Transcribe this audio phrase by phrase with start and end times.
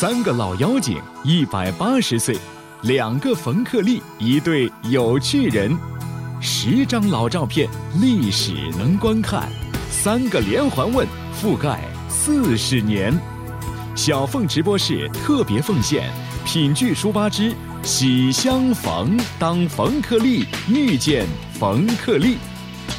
[0.00, 2.36] 三个老妖精，一百八十岁；
[2.82, 5.76] 两个冯克利，一对有趣人；
[6.40, 7.68] 十张老照片，
[8.00, 9.48] 历史能观看；
[9.90, 11.04] 三个连环问，
[11.42, 13.12] 覆盖四十年。
[13.96, 16.08] 小凤直播室特别奉献
[16.46, 17.52] 《品剧书吧之
[17.82, 21.26] 喜相逢》，当冯克利遇见
[21.58, 22.36] 冯克利。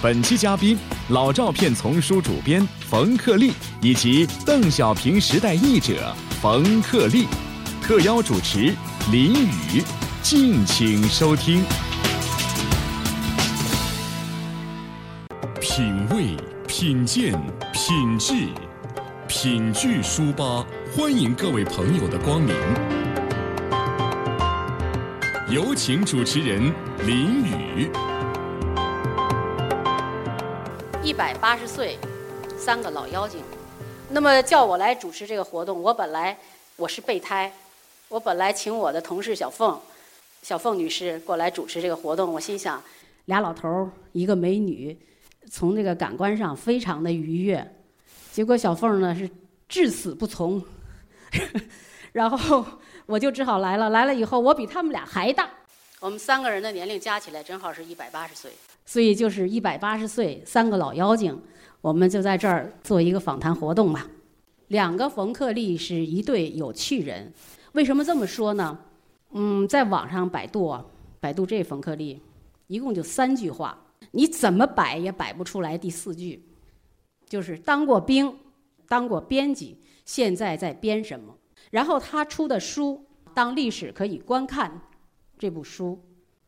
[0.02, 0.78] 本期嘉宾：
[1.08, 7.28] 老照片丛书主编冯克利以及邓小平时代译者冯克利，
[7.82, 8.74] 特邀主持
[9.12, 9.84] 林宇，
[10.24, 11.66] 敬请收听。
[15.60, 17.34] 品味、品鉴、
[17.74, 18.34] 品质，
[19.28, 20.66] 品剧书吧，
[20.96, 22.56] 欢迎各位朋友的光临。
[25.50, 26.74] 有请主持人
[27.06, 27.92] 林宇。
[31.04, 32.00] 一百八十岁，
[32.58, 33.42] 三个老妖精。
[34.12, 36.36] 那么叫我来主持这个活动，我本来
[36.78, 37.52] 我是备胎，
[38.08, 39.80] 我本来请我的同事小凤，
[40.42, 42.34] 小凤女士过来主持这个活动。
[42.34, 42.82] 我心想，
[43.26, 44.98] 俩老头儿，一个美女，
[45.52, 47.76] 从这个感官上非常的愉悦。
[48.32, 49.30] 结果小凤呢是
[49.68, 50.60] 至死不从，
[52.12, 52.66] 然后
[53.06, 53.92] 我就只好来了。
[53.92, 55.48] 来了以后，我比他们俩还大，
[56.00, 58.50] 我们三个人的年龄加起来正好是一百八十岁。
[58.88, 61.40] 所以就是一百八十岁，三个老妖精，
[61.82, 64.08] 我们就在这儿做一个访谈活动吧。
[64.68, 67.34] 两个冯克利是一对有趣人，
[67.72, 68.78] 为什么这么说呢？
[69.32, 70.78] 嗯，在网上百度，
[71.20, 72.22] 百度这冯克利，
[72.68, 73.80] 一共就三句话，
[74.12, 76.44] 你怎么摆也摆不出来第四句，
[77.28, 78.38] 就是当过兵，
[78.88, 81.36] 当过编辑，现在在编什么？
[81.72, 84.72] 然后他出的书《当历史可以观看》
[85.38, 86.00] 这部书，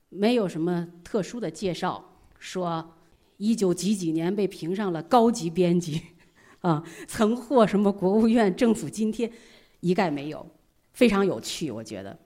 [0.10, 2.04] 没有什么特殊的介绍。
[2.40, 2.96] 说，
[3.42, 6.00] 一九几几年被评上了高级编辑，
[6.62, 9.32] 啊，曾获什么国务院政府津贴，
[9.80, 10.46] 一概没有，
[10.94, 11.72] 非常有趣。
[11.72, 12.20] 我觉得，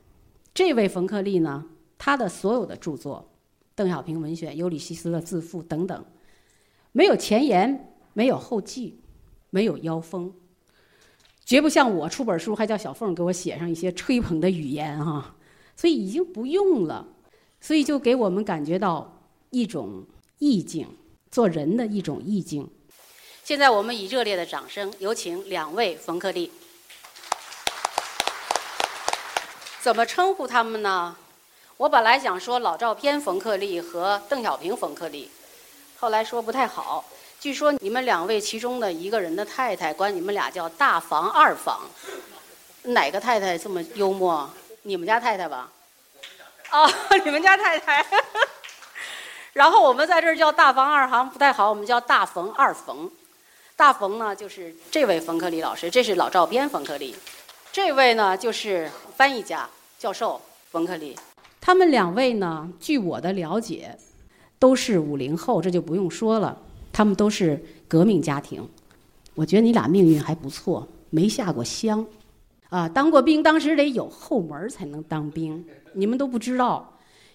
[0.54, 1.66] 这位冯克利呢，
[1.98, 3.30] 他的所有的著作，
[3.76, 6.06] 《邓小平文选》《尤里西斯的自负》等等，
[6.92, 9.00] 没有前言，没有后记，
[9.52, 10.34] 没有腰封，
[11.46, 15.38] 绝不像我出本书还叫小凤给我写上一些吹捧的语言哈，
[15.78, 17.08] 所以已经不用了，
[17.62, 19.14] 所以就给我们感觉到。
[19.52, 20.04] 一种
[20.40, 20.86] 意境，
[21.36, 22.66] 做人的一种意境。
[23.44, 26.50] 现在我们以热烈的掌声，有请两位冯克利。
[29.82, 31.14] 怎么称呼他们呢？
[31.76, 35.30] 我本来想说老照片冯克利和邓小平冯克利，
[36.00, 37.04] 后来说不太好。
[37.38, 41.82] 据说你们两位其中的一个人的太太管你们俩叫大房二房，
[42.84, 44.50] 哪个太太这么幽默？
[44.84, 45.70] 你们家太太吧？
[46.72, 46.90] 哦，
[47.26, 48.06] 你们家太太。
[49.56, 53.10] 然后我们在这儿叫大冯二行不太好，我们叫大冯二冯。
[53.78, 57.16] 大冯呢，就是这位冯克利老师，这是老照片冯克利。
[57.72, 59.66] 这位呢，就是翻译家
[59.98, 61.16] 教授冯克利。
[61.62, 63.98] 他们两位呢，据我的了解，
[64.60, 66.58] 都是五零后，这就不用说了。
[66.92, 68.68] 他们都是革命家庭。
[69.36, 72.06] 我觉得你俩命运还不错，没下过乡，
[72.68, 75.66] 啊，当过兵，当时得有后门才能当兵。
[75.94, 76.92] 你们都不知道。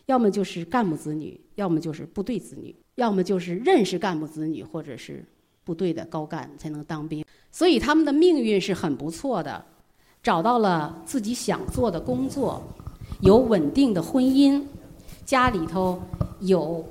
[0.06, 5.22] 要么就是干部子女，要么就是部队子女，要么就是认识干部子女或者是
[5.62, 7.22] 部队的高干才能当兵。
[7.52, 9.62] 所以他们的命运是很不错的，
[10.22, 12.62] 找到了自己想做的工作，
[13.20, 14.64] 有稳定的婚姻，
[15.26, 16.00] 家里头
[16.40, 16.82] 有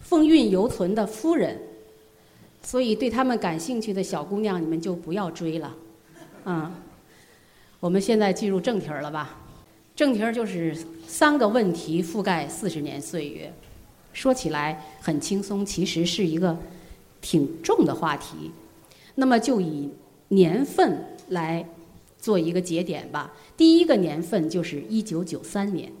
[0.00, 1.60] 风韵犹存的夫人。
[2.62, 5.74] 所以对他们感兴趣的小姑娘，你们就不要追了，
[6.44, 6.72] 啊。
[7.78, 9.36] 我们现在进入正题儿了吧？
[9.94, 10.76] 正题儿就是
[11.06, 13.52] 三个问题覆盖四十年岁月，
[14.12, 16.56] 说起来很轻松，其实是一个
[17.20, 18.50] 挺重的话题。
[19.14, 19.90] 那么就以
[20.28, 21.66] 年份来
[22.18, 23.32] 做一个节点吧。
[23.56, 25.92] 第一个年份就是一九九三年，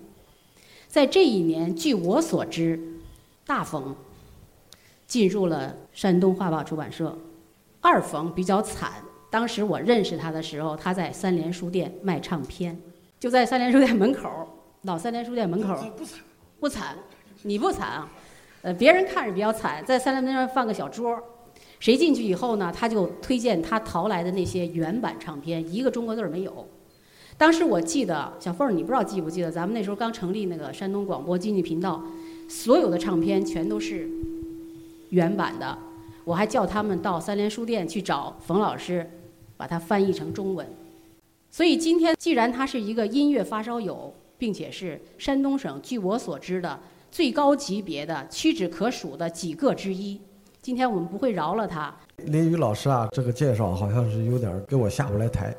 [0.86, 2.80] 在这一年，据我所知，
[3.46, 3.96] 大冯
[5.06, 7.16] 进入了山东画报出版社，
[7.80, 8.92] 二冯比较惨。
[9.30, 12.78] 当时我认识他的时候，他在三联书店卖唱片。
[13.20, 14.30] 就在三联书店门口
[14.82, 16.20] 老三联书店门口不惨，
[16.60, 16.96] 不惨，
[17.42, 18.10] 你不惨啊，
[18.62, 21.20] 呃，别人看着比较惨，在三联那边放个小桌
[21.78, 26.66] 谁进去以后呢，他就推荐他淘来的那些原版唱片，一个中国字儿没有。
[27.36, 32.02] 当时我记得，小凤儿，你不知道记不记得，咱们那时候刚成立那个山东广播经济频道，
[32.48, 34.10] 所有的唱片全都是
[35.10, 35.78] 原版的，
[36.24, 39.08] 我还叫他们到三联书店去找冯老师，
[39.56, 40.66] 把它翻译成中文。
[41.48, 46.80] 所以今天，既然他是一个音乐发烧友，并且是山东省据我所知的
[47.18, 50.20] 最高级别的屈指可数的几个之一，
[50.62, 51.92] 今天我们不会饶了他。
[52.18, 55.52] 林宇老师啊，这个介绍好像是有点给我下不来台。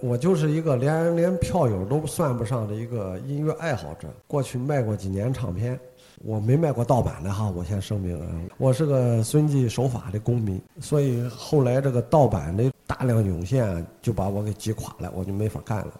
[0.00, 4.08] 我就是一个连连票友都算不上的一个音乐爱好者。
[4.26, 5.78] 过去卖过几年唱片，
[6.24, 8.18] 我没卖过盗版的哈，我先声明，
[8.56, 15.92] 我是个遵纪守法的公民，所以后来这个盗版的大量涌现，就把我给击垮了，我就没法干了。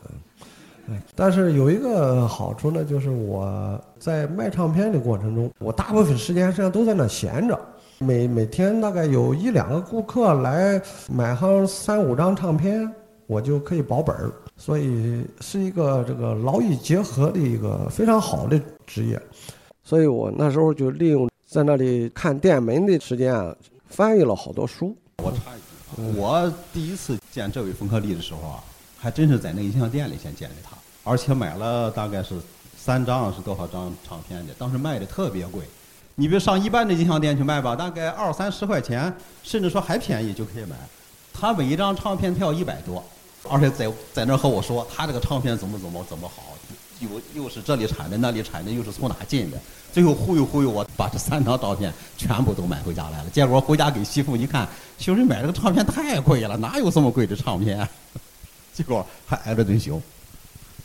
[1.15, 7.59] 但是有一个好处呢，就是我在卖唱片的过程中，我大部分时间实际上都在那闲着。
[7.99, 12.91] 每每天大概有一两个顾客来买上三五张唱片，
[13.29, 19.21] 我就可以保本儿，所以是一个这个劳逸结合的一个非常好的职业。
[19.85, 23.55] 所以我那时候就利用在那里看店门的时间啊，
[23.87, 24.97] 翻译了好多书。
[25.23, 28.65] 我插一句，我第一次见这位冯克利的时候啊，
[29.03, 32.37] 还真是在那音像店里先见的他，而且买了大概是
[32.79, 35.65] 三张是多少张唱片的，当时卖的特别贵。
[36.15, 39.13] 你别上一般的音像店去卖吧，大概二三十块钱，
[39.43, 40.77] 甚至说还便宜就可以买。
[41.35, 43.03] 他每一张唱片票一百多，
[43.51, 46.57] 而且在在那和我说他这个唱片怎么怎么怎么好，
[47.01, 49.59] 又又是这里产的那里产的，又是从哪进的，
[49.93, 53.31] 最后忽悠忽悠我，把这三张照片全部都买回家来了。
[53.31, 57.89] 结果回家给媳妇一看，媳妇买这个唱片太贵了，哪有这么贵的唱片？
[58.73, 60.01] 结果还挨了顿凶。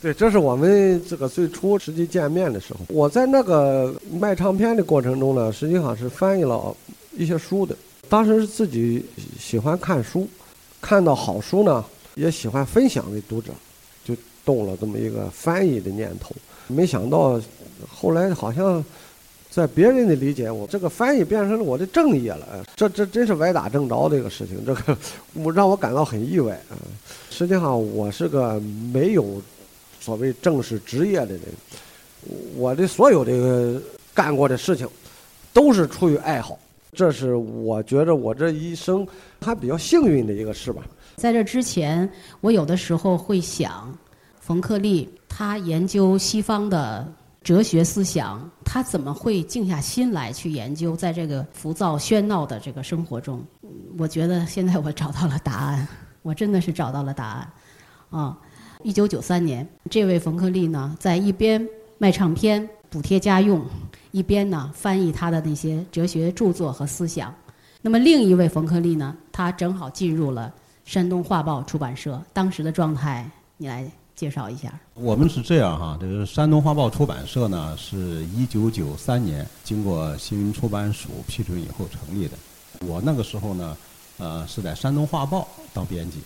[0.00, 2.80] 对，这是我们这个最初实际见面的时候。
[2.88, 6.76] 我在那个卖唱片的过程中呢，实际上是翻译了
[7.16, 7.76] 一些书的。
[8.08, 9.04] 当时是自己
[9.38, 10.28] 喜欢看书，
[10.80, 13.52] 看到好书呢，也喜欢分享给读者，
[14.04, 14.14] 就
[14.44, 16.34] 动了这么一个翻译的念头。
[16.68, 17.40] 没想到
[17.88, 18.84] 后来好像
[19.58, 22.64] 在别人的理解，我这个翻译变成了我的正业了。
[22.76, 24.96] 这这真是歪打正着的一个事情，这个
[25.34, 26.78] 我让我感到很意外啊。
[27.28, 28.60] 实际上我是个
[28.92, 29.42] 没有。
[30.00, 31.42] 所谓正式职业的人，
[32.56, 33.78] 我的所有的
[34.14, 34.88] 干过的事情，
[35.52, 36.58] 都是出于爱好。
[36.94, 39.06] 这是我觉得我这一生
[39.42, 40.82] 还比较幸运的一个事吧。
[41.16, 42.08] 在这之前，
[42.40, 43.92] 我有的时候会想，
[44.40, 47.06] 冯克利他研究西方的
[47.48, 50.94] 哲学思想，他怎么会静下心来去研究？
[50.94, 53.42] 在这个浮躁喧闹的这个生活中，
[53.96, 55.88] 我觉得现在我找到了答案，
[56.20, 57.50] 我真的是找到了答案，
[58.10, 58.38] 啊。
[58.82, 61.66] 一九九三年，这位冯克利呢，在一边
[61.96, 63.64] 卖唱片补贴家用，
[64.10, 67.34] 一边呢翻译他的那些哲学著作和思想。
[67.80, 70.52] 那么另一位冯克利呢，他正好进入了
[70.84, 72.22] 山东画报出版社。
[72.34, 74.76] 当时的状态，你来介绍一下。
[74.94, 82.36] 我们是这样哈，这个山东画报出版社呢，是一九九三年经过新闻出版署批准以后成立的。
[82.84, 83.76] 我那个时候呢，
[84.18, 86.18] 呃，是在山东画报当编辑。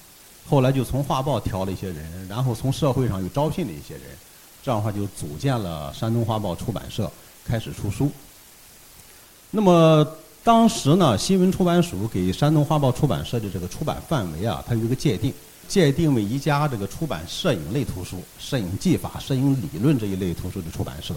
[0.48, 4.02] 后来就从画报挑了一些人，然后从社会上又招聘了一些人，
[4.62, 7.12] 这样的话就组建了山东画报出版社，
[7.44, 8.10] 开始出书。
[9.50, 10.06] 那么
[10.42, 15.32] 当时呢，新闻出版署给山东画报出版社的这个出版范围啊，它有一个界定，
[15.72, 21.14] 界定为一家这个出版摄影类图书、摄影技法、摄影理论这一类图书的出版社。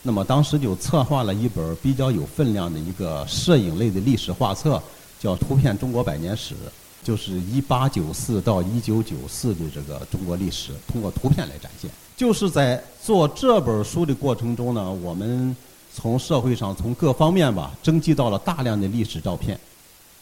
[0.00, 4.80] 那么当时就策划了一本比较有分量的一个摄影类的历史画册，
[5.18, 6.54] 叫《图片中国百年史》。
[7.02, 11.90] 就是一八九四到一九九四的这个中国历史，通过图片来展现。
[12.16, 15.54] 就是在做这本书的过程中呢，我们
[15.92, 19.58] 从社会上从各方面吧，征集到了大量的历史照片。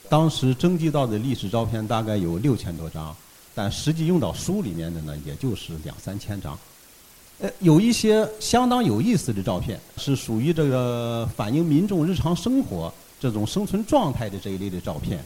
[0.09, 3.15] 当时征集到的历史照片大概有六千多张，
[3.55, 6.59] 但实际用到书里面的呢，也就是两三千张。
[7.39, 15.19] 呃，有一些相当有意思的照片，是属于这个反映民众日常生活这种生存状态的这一类的照片。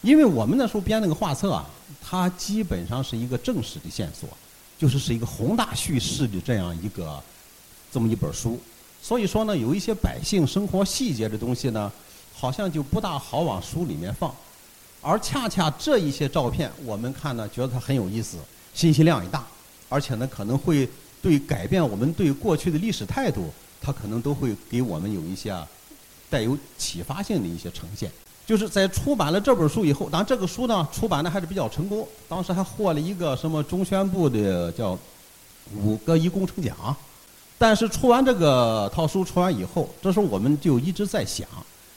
[0.00, 1.66] 因为我们那时候编那个画册啊，
[2.00, 4.28] 它基本上是一个正史的线索，
[4.78, 7.22] 就是是一个宏大叙事的这样一个
[7.92, 8.58] 这么一本书。
[9.02, 11.92] 所以说呢，有一些百姓生活细节的东西呢，
[12.32, 14.34] 好像就不大好往书里面放。
[15.00, 18.36] 而恰恰这一些照片，我们看呢，觉得它很有意思，
[18.74, 19.46] 信息量也大，
[19.88, 20.88] 而且呢，可能会
[21.22, 23.50] 对改变我们对过去的历史态度，
[23.80, 25.56] 它可能都会给我们有一些
[26.28, 28.10] 带有启发性的一些呈现。
[28.44, 34.98] 就是在出版了这本书以后，当然这个书呢出版的还是比较成功，当时还获了一个什么中宣部的叫
[35.76, 36.74] 五个一工程奖。
[37.58, 41.46] 但是出完这个套书出完以后，这时候我们就一直在想，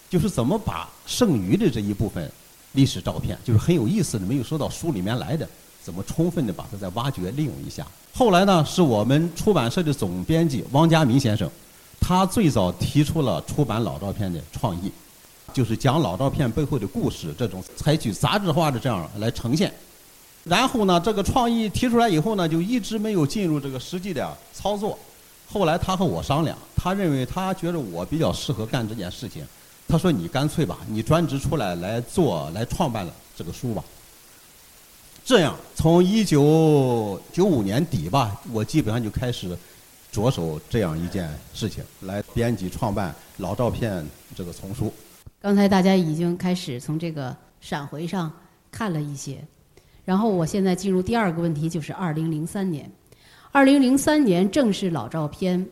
[0.09, 2.29] 就是怎么把剩余的这一部分
[2.73, 5.47] 历史照片，就是很有意思的没有收到书里面来的，
[5.83, 7.85] 怎么充分的把它再挖掘利用一下。
[8.13, 11.49] 后来呢，是我们出版社的总编辑汪家明先生，
[11.99, 14.91] 他最早提出了出版老照片的创意。
[15.53, 19.69] 就是讲老照片背后的故事，这种采取杂志化的这样来呈现。
[20.45, 24.97] 然后呢，这个创意提出来以后呢，就一直没有进入这个实际的操作。
[25.51, 29.43] 后来他和我商量，他认为他觉得我比较适合干这件事情。
[29.91, 33.83] 他说：“你干脆吧，你专职出来来做，来创办了这个书吧。”
[35.25, 39.55] 这样，从一九九五年底吧，我基本上就开始
[40.09, 44.91] 着手这样一件事情，来编辑创办老照片这个丛书。
[45.41, 48.31] 刚才大家已经开始从这个闪回上
[48.71, 49.43] 看了一些，
[50.05, 52.89] 然后我现在进入第二个问题，就是二零零三年。
[53.51, 55.67] 二零零三年正是老照片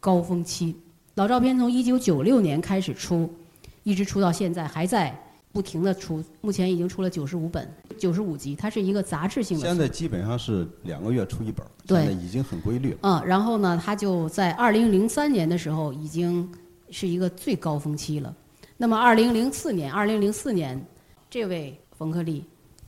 [0.00, 0.76] 高峰期，
[1.14, 3.32] 老照片从一九九六年开始出，
[3.82, 5.16] 一直出到现在还在
[5.52, 9.66] 不停的出，目前已经出了九十五本、九十五集，它是一个杂志性的。
[9.66, 12.98] 现在基本上是两个月出一本，对，已经很规律了。
[13.02, 16.50] 嗯，然后呢，它就在二零零三年的时候已经
[16.90, 18.34] 是一个最高峰期了。
[18.78, 20.82] 那么二零零四年，二零零四年，
[21.28, 22.44] 这位冯克利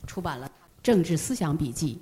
[0.07, 0.47] 出版了
[0.81, 1.93] 《政治思想笔记》，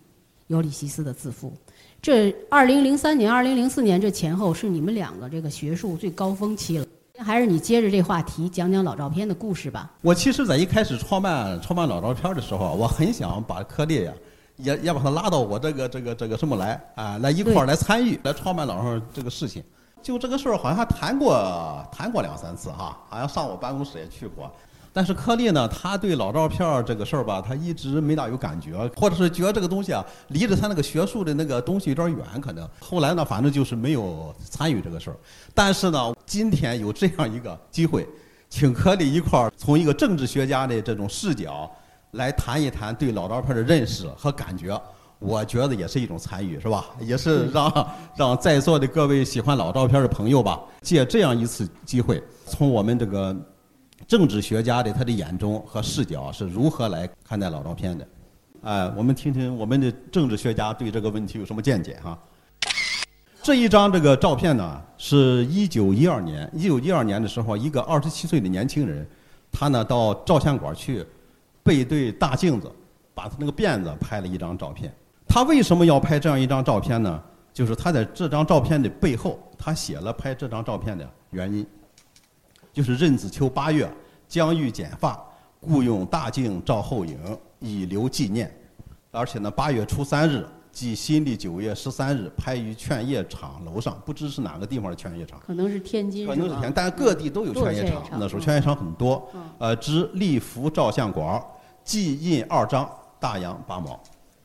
[0.48, 1.54] 尤里西斯的自负。
[2.02, 6.86] 这二零零三年、二零零四年这前后是你们两个这个学术最高峰期了。
[7.24, 9.90] 还是你接着这话题讲讲老照片的故事吧。
[10.02, 14.14] 我其实，在一开始创办创办老照片的时候，我很想把柯烈呀，
[14.58, 19.64] 也也把他拉到我这个这个这个什么来啊，来一块儿来参与来创办老照这个事情。
[20.02, 24.52] 就这个事儿，好像还谈过谈过两三次哈，好像上我办公室也去过。
[24.96, 32.70] 但是柯丽呢，他对老照片这个事儿吧，他一直没大有感觉，或者是觉得这个东西啊，离着他那个学术的那个东西有点远，可能。
[32.80, 35.18] 后来呢，反正就是没有参与这个事儿。
[35.56, 38.08] 但是呢，今天有这样一个机会，
[38.52, 41.68] 请柯丽一块儿从一个政治学家的这种视角
[42.12, 44.80] 来谈一谈对老照片的认识和感觉，
[45.18, 46.86] 我觉得也是一种参与，是吧？
[47.00, 53.36] 也是让让在座的各位喜欢老照片的朋友吧，借这样一次机会，从我们这个。
[54.08, 58.08] 政治学家的他的眼中和视角是如何来看待老照片的？
[58.62, 62.18] 哎，我们听听我们的政治学家对这个问题有什么见解哈？
[63.42, 69.06] 这一张这个照片呢，是一九一二年，一九一二年的时候，一个二十七岁的年轻人，
[69.52, 71.06] 他呢到照相馆去，
[71.62, 72.72] 背对大镜子，
[73.14, 74.94] 把他那个辫子拍了一张照片。
[75.28, 77.22] 他为什么要拍这样一张照片呢？
[77.52, 81.66] 就是他在这张照片的背后，他写了拍这张照片的原因。
[82.74, 83.90] 就是任子秋八月
[84.28, 85.18] 将欲剪发，
[85.62, 87.18] 故用大镜照后影，
[87.60, 88.52] 以留纪念。
[89.12, 95.40] 而且呢，八月初三日即新历九月十三日，拍于劝业场楼上，不知是哪个地方的劝业场。
[95.40, 96.26] 可能是天津。
[96.26, 98.02] 可能是天，但各地都有劝业场。
[98.14, 99.24] 那时候劝业场很多。
[99.60, 101.40] 呃，之立福照相馆，
[101.84, 102.90] 即印二张，
[103.20, 104.02] 大洋八毛。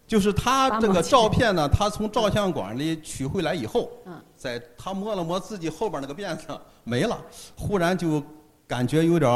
[0.09, 3.91] 就是他这个照片呢， 他从照相馆里取回来以后，
[4.35, 6.47] 在他摸了摸自己后边那个辫子
[6.83, 7.17] 没了，
[7.55, 8.23] 忽然就
[8.67, 9.31] 感觉有点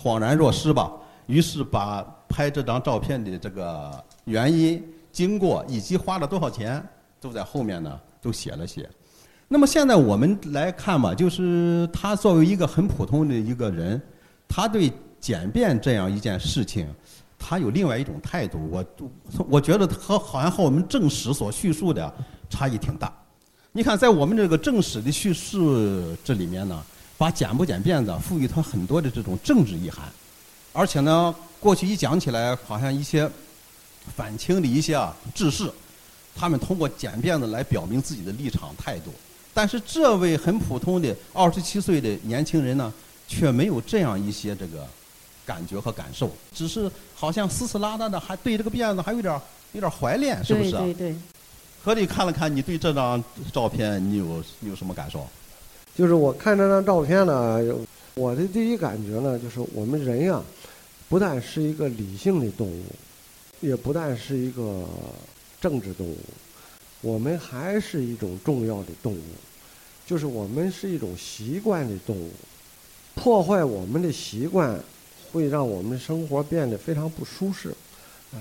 [0.00, 0.92] 恍然若失吧。
[1.26, 3.90] 于是把拍这张照片的这个
[4.24, 4.80] 原因、
[5.10, 6.80] 经过以及花了多少钱，
[7.20, 8.88] 都在后面呢都写了写。
[9.48, 14.00] 那么现在我们来看吧，就是他作为一个很普通的一个人，
[14.46, 16.86] 他对简便这样一件事情。
[17.46, 18.82] 他有另外一种态度，我
[19.50, 22.10] 我觉得和好像和我们正史所叙述的
[22.48, 23.12] 差异挺大。
[23.70, 26.82] 你看，在我们这个正史的叙述这里面呢，
[27.18, 30.06] 把剪不剪辫子赋予他很多的这种政治意涵，
[30.72, 33.30] 而且呢，过去一讲起来，好像一些
[34.16, 35.70] 反清的一些啊志士，
[36.34, 39.12] 他们通过剪辫子来表明自己的立场态度。
[39.52, 42.90] 但是这位很普通的二十七岁的年轻人呢，
[43.28, 44.86] 却没有这样一些这个。
[45.46, 49.40] 感觉和感受，只是好像丝丝拉拉的，还对这个辫子还有点
[49.72, 50.70] 有点怀恋，是不是？
[50.70, 51.16] 对对对。
[51.84, 53.22] 何丽看了看，你对这张
[53.52, 55.26] 照片，你有你有什么感受？
[55.94, 57.60] 就是我看这张照片呢，
[58.14, 60.42] 我的第一感觉呢，就是我们人呀，
[61.10, 62.84] 不但是一个理性的动物，
[63.60, 64.88] 也不但是一个
[65.60, 66.16] 政治动物，
[67.02, 69.22] 我们还是一种重要的动物，
[70.06, 72.30] 就是我们是一种习惯的动物，
[73.14, 74.80] 破坏我们的习惯。
[75.34, 77.70] 会让我们生活变得非常不舒适，
[78.32, 78.38] 啊，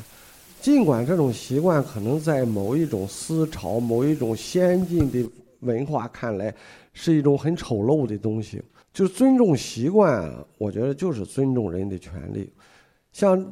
[0.61, 5.27] 尽管这种习惯可能在某一种思潮、某一种先进的
[5.61, 6.53] 文化看来
[6.93, 8.61] 是一种很丑陋的东西，
[8.93, 12.47] 就尊重习惯，我觉得就是尊重人的权利。
[13.11, 13.43] 像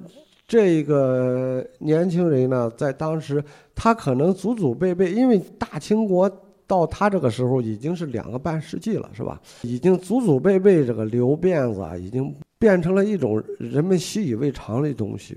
[0.48, 3.44] 这个年轻人呢，在当时
[3.74, 6.30] 他可能祖祖辈辈，因为大清国
[6.68, 9.42] 到他这个时候已经是两个半世纪了，是吧？
[9.64, 12.32] 已经祖祖辈辈这个留辫子啊，已经。
[12.62, 15.36] 变成了一种人们习以为常的东西，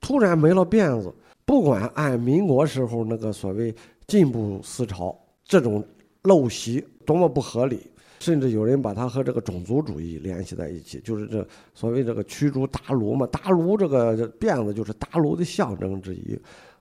[0.00, 1.14] 突然没了辫子，
[1.44, 3.72] 不管按民国时候那个所谓
[4.08, 5.84] 进步思潮这种
[6.24, 7.86] 陋习多么不合理，
[8.18, 16.36] 甚至有人把它和这个种族主义联系在一起，就是这所谓这个驱逐鞑虏嘛，鞑虏这个辫子就是鞑虏的象征之一。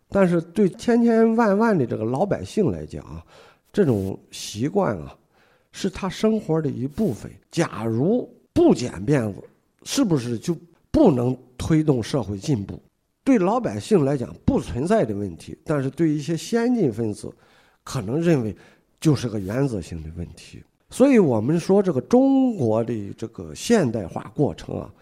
[0.09, 3.23] 但是对千千万万的这个老百姓来讲啊，
[3.71, 5.15] 这种习惯啊，
[5.71, 7.31] 是他生活的一部分。
[7.51, 9.43] 假如不剪辫子，
[9.91, 10.55] 是不是就
[10.91, 12.79] 不能推动社会进步？
[13.23, 17.27] 对老百姓来讲不存在的问题，但是对一些先进分子，
[17.83, 18.55] 可能认为
[19.01, 20.63] 就是个原则性的问题。
[20.91, 24.93] 所以我们说，这个中国的这个现代化过程啊，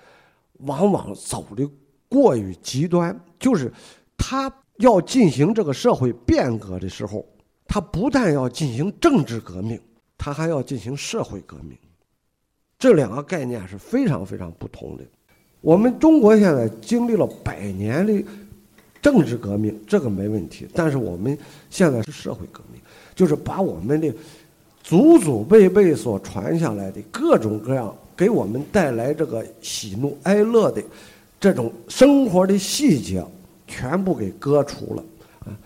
[0.60, 1.70] 往往走的
[2.08, 3.70] 过于极端，就是
[4.18, 7.26] 他要进行这个社会变革的时候，
[7.68, 9.78] 他不但要进行政治革命，
[10.18, 11.78] 他还要进行社会革命。
[12.80, 15.04] 这两个概念是非常非常不同的。
[15.62, 18.24] 我们中国现在经历了百年的
[19.02, 20.68] 政治革命，这个没问题。
[20.74, 21.38] 但是我们
[21.70, 22.80] 现在是社会革命，
[23.16, 24.14] 就是把我们的
[24.84, 30.84] 祖祖辈辈所传下来的各种各样给我们带来这个喜怒哀乐的
[31.40, 33.26] 这种生活的细节，
[33.66, 35.04] 全部给割除了。
[35.46, 35.58] 啊，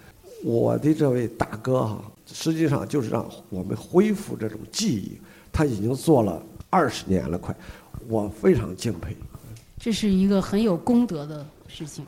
[0.43, 5.19] 我的这位大哥哈，实际上就是让我们恢复这种记忆，
[5.51, 6.41] 他已经做了
[6.71, 7.53] 二十年了，快，
[8.07, 9.15] 我非常敬佩。
[9.77, 12.05] 这是一个很有功德的事情。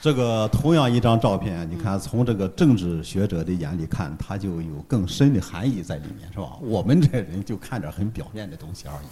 [0.00, 6.56] 这个同样一张照片，你看从这个政治学者的眼里看，它就有更深的含义在里面，是吧？
[6.60, 9.06] 我们这人就看点很表面的东西而已。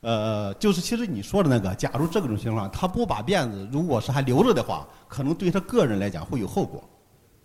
[0.00, 6.82] 呃，就是其实你说的那个，假如这种情况，他不把辫子，如果是还留着的话，可能对他个人来讲会有后果，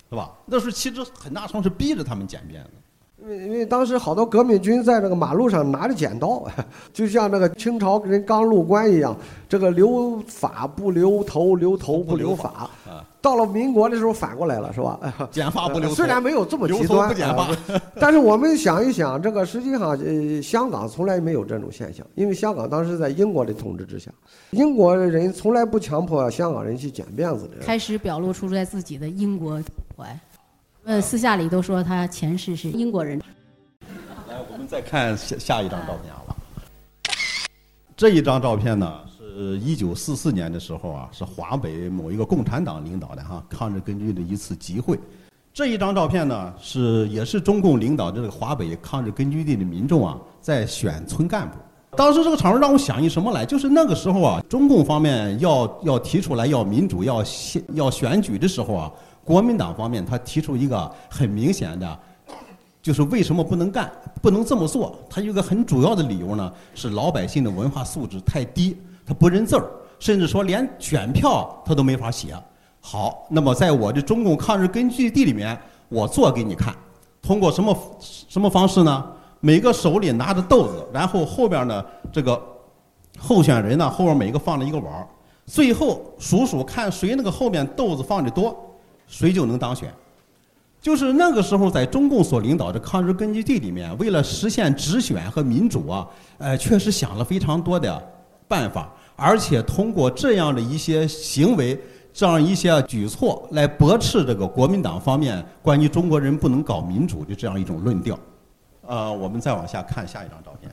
[0.09, 0.31] 是吧？
[0.45, 2.71] 那是其实很大程度是逼着他们剪辫子。
[3.23, 6.45] 因为因为当时好多革命军在那个马路上拿着剪刀，
[6.91, 9.15] 就像那个清朝人刚入关一样，
[9.47, 12.69] 这个留发不留头，留头不留发。
[13.21, 14.99] 到了民国的时候反过来了，是吧？
[15.31, 17.47] 剪发不留头，虽然没有这么极端，不剪发，
[17.95, 24.11] 但是我们想一想，这个实际上呃，香港从来没有这种现象，因为香港当时在英国的统治之下，
[24.51, 27.65] 英国人从来不强迫香港人去剪辫子的。
[27.65, 29.63] 开始表露出在自己的英国
[29.95, 30.19] 怀。
[30.85, 33.17] 呃，私下里都说他前世是英国人。
[34.27, 36.35] 来，我们再看下下一张照片好吧？
[37.95, 44.99] 这一张照片呢，是一九四四年的时候啊，是华北某一个共产党领导的哈抗日根据地的一次集会。
[45.53, 51.55] 这一张照片呢，是也是中共领导这个华北抗日根据地的民众啊，在选村干部。
[51.95, 53.45] 当时这个场面让我想起什么来？
[53.45, 57.23] 就是那个时候啊，中共方面要要提出来要民主、要
[57.73, 58.91] 要选举的时候啊。
[59.23, 61.99] 国民党方面，他提出一个很明显的，
[62.81, 64.97] 就是为什么不能干、不能这么做？
[65.09, 72.35] 他有个很主要的理由呢，是老百姓的文化素质太低，他不认字儿，甚至说连选票他都没法写。
[72.81, 75.57] 好，那么在我的中共抗日根据地里面，
[75.87, 76.75] 我做给你看，
[77.21, 79.05] 通过什么什么方式呢？
[79.39, 82.41] 每个手里拿着豆子，然后后边呢，这个
[83.17, 85.07] 候选人呢后边每一个放了一个碗儿，
[85.45, 88.53] 最后数数看谁那个后面豆子放的多。
[89.07, 89.93] 谁就能当选？
[90.81, 96.05] 就是那个时候，在中共所领导的抗日根据地里面，为了实现直选和民主啊，
[96.39, 98.13] 呃，确实想了非常多的
[98.49, 101.79] 办法，而且通过这样的一些行为，
[102.11, 108.19] 这样一些举措来驳斥这个国民党方面关于中国人不能搞民主的这样一种论调。
[108.85, 110.69] 呃，我们再往下看下一张照片。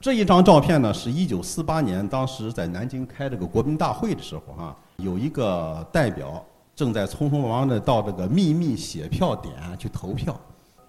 [0.00, 6.42] 这一张照片呢，是一九四八年当时在南京开这个国民大会的时候哈，有一个代表。
[6.74, 10.38] 正在匆匆忙忙的到这个秘密写票点去投票。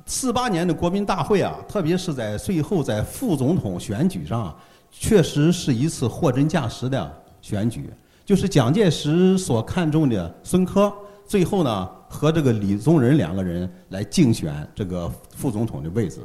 [0.06, 4.54] 四八年的国民大会啊，特别是在最后在副总统选举上，
[4.92, 7.90] 确实是一次货真价实的选举。
[8.26, 10.92] 就是蒋介石所看重的孙科，
[11.26, 16.20] 最后呢和这个李宗仁两个人来竞选这个副总统的位置。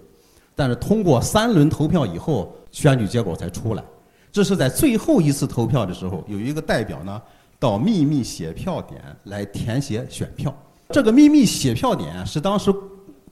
[0.56, 3.84] 但是通过三轮投票以后，选举结果才出来。
[4.32, 7.22] 这是在最后一次投票的时候，有一个代表呢。
[7.58, 10.54] 到秘密写票点来填写选票。
[10.90, 12.72] 这个秘密写票点是当时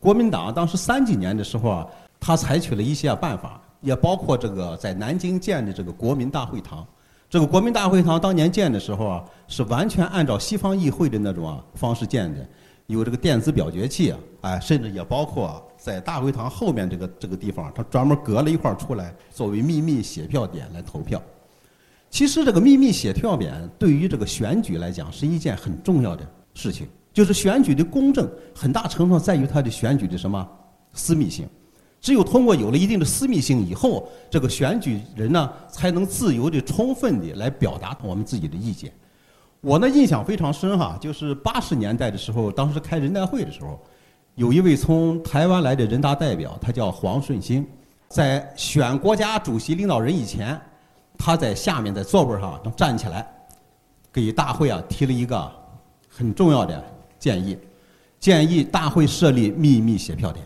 [0.00, 1.86] 国民党当时三几年的时候啊，
[2.20, 6.86] 他采取了一些办法，也包括这个在南京建的这个国民大会堂。
[7.28, 12.46] 这个国民大会堂当年建的时候啊，是完全按照西方议会的那种啊方式建的，
[12.86, 21.20] 有这个电子表决器啊，哎，甚至也包括在大会堂后面这个这个地方，他专门隔了一块出来作为秘密写票点来投票。
[22.08, 30.48] 其实这个秘密写票匾对于这个选举来讲是一件很重要的事情，就是选举的公正很大程度上在于它的选举的什么
[30.92, 31.46] 私密性。
[32.00, 38.92] 只有通过有了一定的私密性以后，这个选举人呢才能自由的、充分的来表达我们自己的意见。
[39.60, 43.78] 我呢印象非常深哈，就是八十年代的时候，当时开人代会的时候，
[44.36, 47.66] 有一位从台湾来的人大代表，他叫黄顺兴，
[48.08, 50.58] 在选国家主席领导人以前。
[51.18, 53.26] 他在下面在座位上能站起来，
[54.12, 55.50] 给大会啊提了一个
[56.08, 56.82] 很重要的
[57.18, 57.58] 建议，
[58.18, 60.44] 建议大会设立秘密写票点。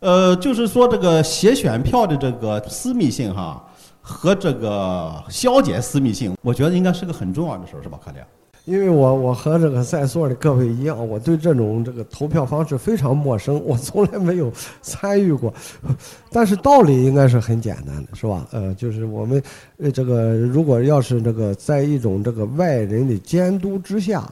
[0.00, 3.64] 呃，就是说这个写选票的这个私密性哈，
[4.02, 8.26] 和这个消解私密性，我觉得应该是个很重要的事儿，是吧，克亮？
[8.64, 14.50] 因为我我和这个在座的各位一样，我对这种这个投票方式非常陌生，我从来没有
[14.80, 15.52] 参与过。
[16.32, 18.46] 但是道理应该是很简单的，是吧？
[18.52, 19.42] 呃，就是我们
[19.76, 24.26] 呃这个如果要是这个在一种这个外人的监督之下，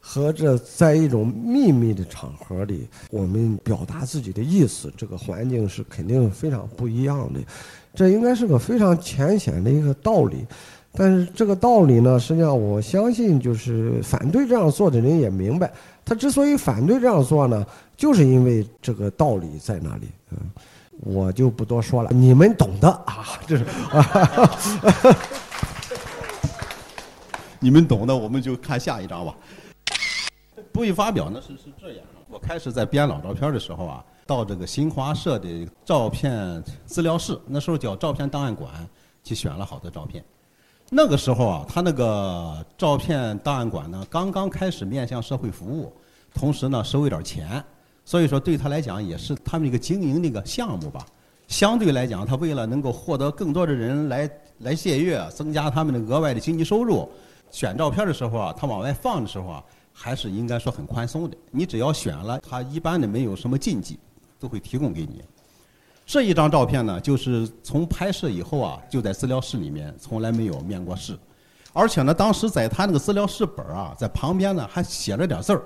[0.00, 7.40] 和这在一种秘密的场合里，我们表达自己的意思，这个环境是肯定非常不一样的。
[7.94, 10.44] 这应该是个非常浅显的一个道理。
[10.96, 15.72] 但是这个道理呢，实际上我相信，就是反对这样做的人也明白，
[16.04, 20.08] 他之所以反对这样做呢，就是因为这个道理在那里。
[20.30, 20.38] 嗯，
[21.00, 23.64] 我就不多说了，你们懂的啊， 这是。
[27.58, 29.34] 你们懂的，我们就看下一张吧。
[30.70, 32.04] 不予发表呢，是是这样。
[32.28, 38.70] 我开始在编老照片的时候啊，到这个新华社的照片资料室，那时候叫照片档案馆，
[39.24, 40.24] 去选了好多照片。
[40.96, 45.92] 那个时候啊，他那个照片档案馆呢，刚刚开始面向社会服务，
[46.32, 47.60] 同时呢收一点钱，
[48.04, 51.04] 所以说对他来讲也是他们一个经营的一个项目吧。
[51.48, 57.10] 相对来讲，他为了能够获得更多的人来来借阅，增加他们的额外的经济收入，
[57.50, 61.36] 选照片的时候啊，他往外放的时候啊，还是应该说很宽松的。
[61.50, 63.98] 你只要选了，他一般的没有什么禁忌，
[64.38, 65.20] 都会提供给你。
[66.06, 71.18] 这一张照片呢，就是从拍摄以后啊，就在资料室里面，从来没有面过试。
[71.72, 75.62] 而且呢，当时在他那个资料室本啊，在旁边呢还写了点字儿，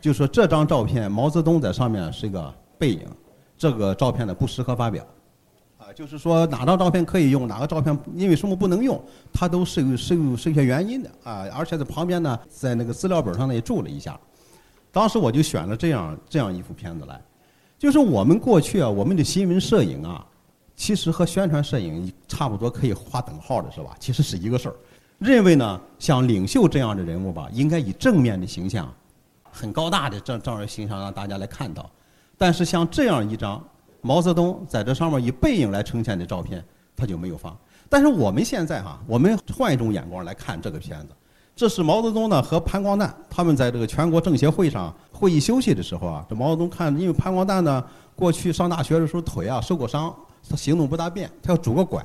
[0.00, 3.06] 就说这张照片毛泽东在上面是一个背影，
[3.58, 5.04] 这个照片呢不适合发表。
[5.76, 11.44] 啊，就是说哪张照片可以用，哪个照片因为什么不能用，他都是有是有是一些原因的啊。
[11.52, 14.18] 而且在旁边呢，在那个资料本上呢也注了一下。
[14.92, 17.20] 当时我就选了这样这样一幅片子来。
[17.80, 20.22] 就是我们过去啊，我们的新闻摄影啊，
[20.76, 23.96] 其实和宣传摄影差不多，可以划等号的是吧？
[23.98, 24.74] 其实是一个事儿。
[25.18, 28.92] 认为呢，像领袖这样的人物吧，应该以正面的形象，
[29.50, 31.90] 很高大的这这样的形象让大家来看到。
[32.36, 33.66] 但是像这样一张
[34.02, 36.62] 毛泽东在这上面以背影来呈现的照片，
[36.94, 37.56] 他就没有放。
[37.88, 41.14] 但是我们现在哈，我们换一种眼光来看这个片子。
[41.60, 47.84] 这是毛泽东呢和潘光旦他们在这个全国政协会上会议休息的时候啊，这毛泽东看，因为潘光旦呢
[48.16, 50.10] 过去上大学的时候腿啊受过伤，
[50.48, 52.02] 他行动不大便，他要拄个拐，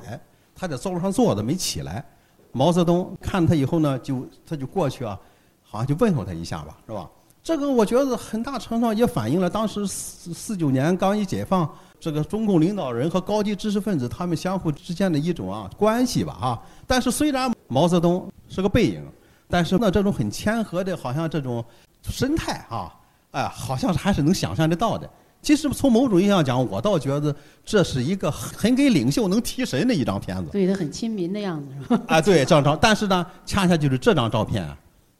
[0.54, 2.04] 他在座位上坐着没起来。
[2.52, 5.18] 毛泽东看他以后呢，就他就过去啊，
[5.62, 7.08] 好像就问候他一下吧，是吧？
[7.42, 11.66] 这个我觉得很大程度上也反映了当时四四九年刚一解放，
[11.98, 16.62] 这个中共领导人和高级知识分子他们相互之间的一种啊关系吧啊。
[16.86, 19.02] 但是虽然毛泽东是个背影。
[19.48, 21.64] 但是呢，这种很谦和的，好像这种
[22.02, 22.92] 生态啊，
[23.30, 25.08] 哎，好像是还是能想象得到的。
[25.42, 30.50] 其实从某种意义上讲，我倒觉得这是一个很给领袖能提神的一张片子。
[30.50, 32.02] 对他很亲民的样子，是吧？
[32.08, 32.76] 啊，对，这张。
[32.80, 34.68] 但是呢，恰恰就是这张照片，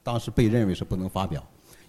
[0.02, 1.40] 当时被认为是不能发表，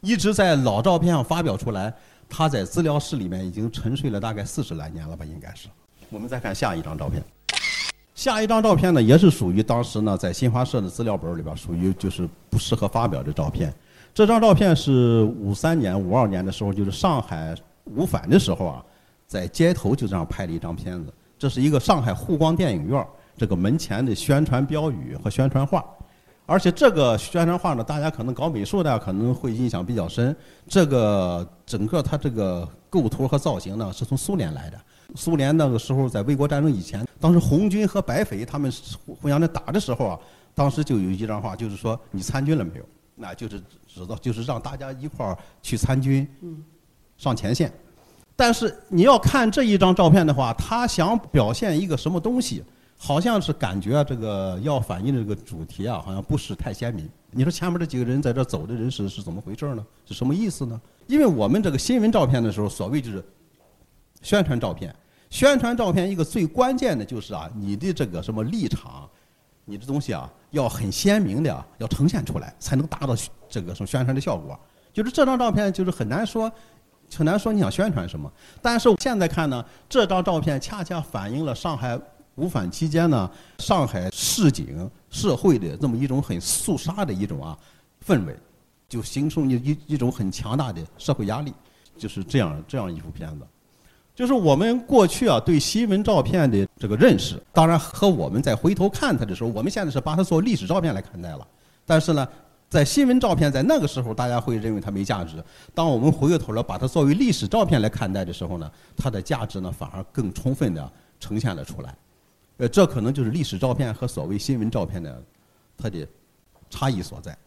[0.02, 1.94] 一直在老照片上发表出来。
[2.30, 5.70] 他在资料室里面已经沉睡了大概四十来年了吧，应该是。
[6.10, 7.24] 我们再看下一张照片。
[8.18, 13.72] 下一张照片呢，也是属于当时呢，在新华社的资料本里边，属于就是不适合发表的照片。
[14.12, 18.84] 这张照片是五三年、五二年的时候，就是上海五反的时候啊，
[19.28, 21.14] 在街头就这样拍了一张片子。
[21.38, 23.06] 这是一个上海沪光电影院
[23.38, 25.86] 这个门前的宣传标语和宣传画，
[26.48, 30.36] 而且这个宣传画呢，大家可能搞美术的可能会印象比较深。
[30.68, 34.80] 这个整个它这个构图和造型呢，是从苏联来的。
[35.16, 38.72] 苏联那个时候在卫国战争以前，当时红军和白匪他们
[39.06, 40.20] 互相在打的时候啊，
[40.54, 42.86] 当时就有一张画，就是说你参军了没有？
[43.16, 46.28] 那就是知道，就是让大家一块儿去参军，
[47.18, 47.72] 上前线。
[48.36, 52.64] 但是你要看这一张照片的话，他想表现一个什么东西？
[53.00, 57.10] 好像是感觉这个要反映的这个主题啊，好像不是太鲜明。
[57.32, 59.86] 你说前面这几个人在这走的人是是怎么回事呢？
[60.06, 60.80] 是什么意思呢？
[61.08, 63.24] 因为我们这个新闻照片的时候，所谓就是。
[64.22, 64.94] 宣传照片，
[65.30, 69.10] 宣传照片一个最关键的就是啊，你的这个什么立场，
[69.66, 73.16] 你的东西啊，要很鲜明的要呈现出来，才能达到
[73.50, 74.58] 这个什么宣传的效果。
[74.92, 76.52] 就是这张照片，就是很难说，
[77.16, 78.32] 很难说你想宣传什么。
[78.62, 82.00] 但是现在看呢，这张照片恰恰反映了上海
[82.36, 87.58] 五反期间呢，上海市井社会的这么一种很肃杀的一种啊
[88.06, 88.36] 氛围，
[88.90, 91.54] 就形成一一一种很强大的社会压力，
[91.98, 93.46] 就是这样这样一幅片子。
[94.18, 101.48] 就是我们过去啊对新闻照片的这个认识，当然和我们在回头看它的时候，我们现在是把它做历史照片来看待了。
[101.86, 102.28] 但是呢，
[102.68, 105.36] 在新闻照片在那个时候，大家会认为它没价值。
[105.76, 111.96] 当我们回过头来把它作为历史照片来看待的时候呢，它的价值呢反而更充分的呈现了出来。
[112.58, 115.24] 呃，这可能就是历史照片和所谓新闻照片的
[115.78, 116.08] 它的
[116.72, 117.38] 差异所在。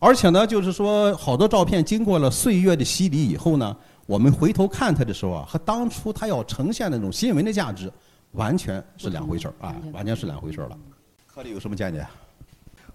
[0.00, 3.76] 而且呢，就是说，好多照片经过了岁月的洗礼以后呢，
[4.10, 7.88] 我们回头看它的时候啊，和当初它要呈现的那种新闻的价值，
[8.32, 10.76] 完全是两回事儿啊，完全是两回事儿了。
[11.32, 12.04] 柯里有什么见解？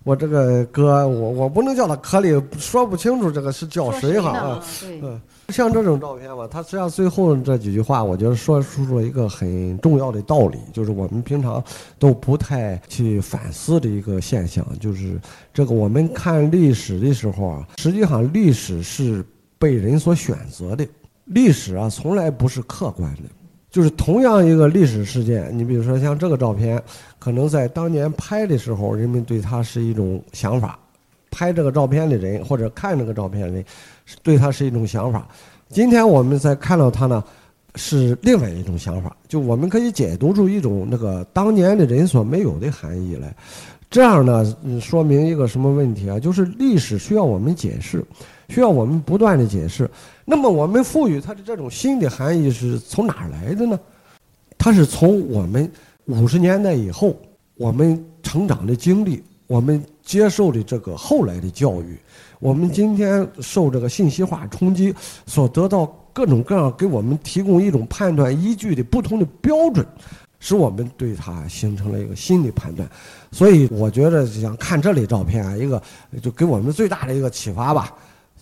[0.04, 4.62] 我这个哥，我我不能叫他柯里，说不清楚这个是叫谁哈啊。
[4.84, 11.63] 嗯，像这种照片吧，他实际上最后这几句话，我觉得说出了一个很重要的道理，就是我们平常
[11.97, 15.17] 都不太去反思的一个现象，就是
[15.54, 19.25] 这个我们看历史的时候啊，实际上历史是
[19.58, 20.86] 被人所选择的，
[21.25, 23.23] 历史啊从来不是客观的。
[23.69, 26.81] 就是同样一个历史事件，你比如说像这个照片，
[27.19, 30.79] 可能在当年拍的时候，人们对它是一种想法；
[31.29, 33.65] 拍这个照片的人或者看这个照片的人，
[34.23, 35.27] 对它是一种想法。
[35.67, 37.21] 今天我们在看到它呢，
[37.75, 39.13] 是另外一种想法。
[39.27, 43.35] 就我们可以解读出一种那个当年的人所没有的含义来。
[43.89, 46.17] 这样呢，说明一个什么问题啊？
[46.17, 48.01] 就是历史需要我们解释。
[48.49, 49.89] 需要我们不断的解释，
[50.23, 53.79] 那么我们赋予它的这种新的含义是从哪儿来的呢？
[54.58, 55.69] 它是从我们
[56.05, 57.15] 五十年代以后
[57.55, 61.97] 我们成长的经历，我们接受的这个后来的教育，
[62.39, 64.93] 我们今天受这个信息化冲击
[65.25, 69.86] 所得到各种各样给我们提供一种判断依据的不同的标准，
[70.39, 72.89] 使我们对它形成了一个新的判断。
[73.31, 75.81] 所以我觉得想看这类照片啊，一个
[76.21, 77.93] 就给我们最大的一个启发吧。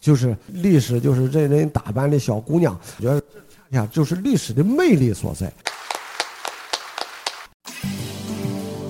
[0.04, 3.24] 就是历史，就是这人打扮的小姑娘，我觉得
[3.70, 5.50] 呀就是历史的魅力所在。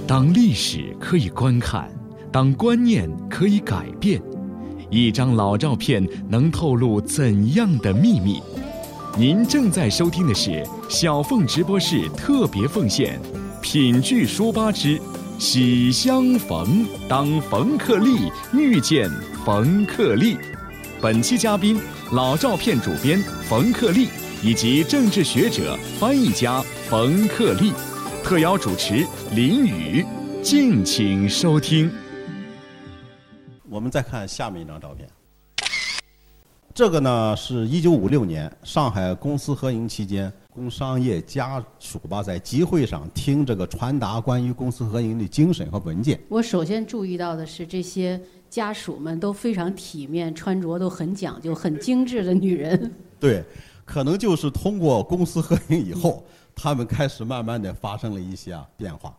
[0.08, 1.88] 当历史可以观看，
[2.32, 4.20] 当观念可以改变，
[4.90, 8.42] 一张老照片能透露怎样的秘密？
[9.16, 13.22] 您正在收听的是小凤直播室特别奉献
[13.62, 15.00] 《品聚书吧之
[15.38, 19.08] 喜相逢》，当冯克利遇见
[19.46, 20.36] 冯克利。
[21.04, 21.82] 本期嘉宾，
[22.14, 24.08] 老照片主编冯克利
[24.42, 27.74] 以及政治学者、翻译家冯克利，
[28.24, 30.06] 特邀主持林宇，
[30.42, 31.92] 敬请收听。
[33.70, 35.06] 我们再看下面一张照片，
[36.74, 46.18] 这个呢是一九五六年上海公私合营期间，工商业家属吧在集会上听这个传达关于公私合营的精神和文件。
[46.30, 48.18] 我首先注意到的是这些。
[48.54, 52.94] 家属们都非常体面，穿着都很讲究、很精致的女人。
[53.20, 53.44] 对，
[53.84, 59.12] 可能就是通过公私合营以后， 他们开始慢慢的发生了一些变化。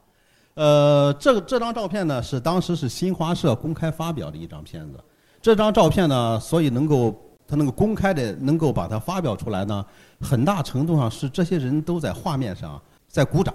[0.54, 5.00] 呃，这个这张照片呢，是当时是新华社公开发表的一张片子。
[5.42, 9.84] 这张照片呢，所以能够他能够公开的能够把它发表出来呢，
[10.20, 13.52] 很大程度上是这些人都在画面上在鼓掌。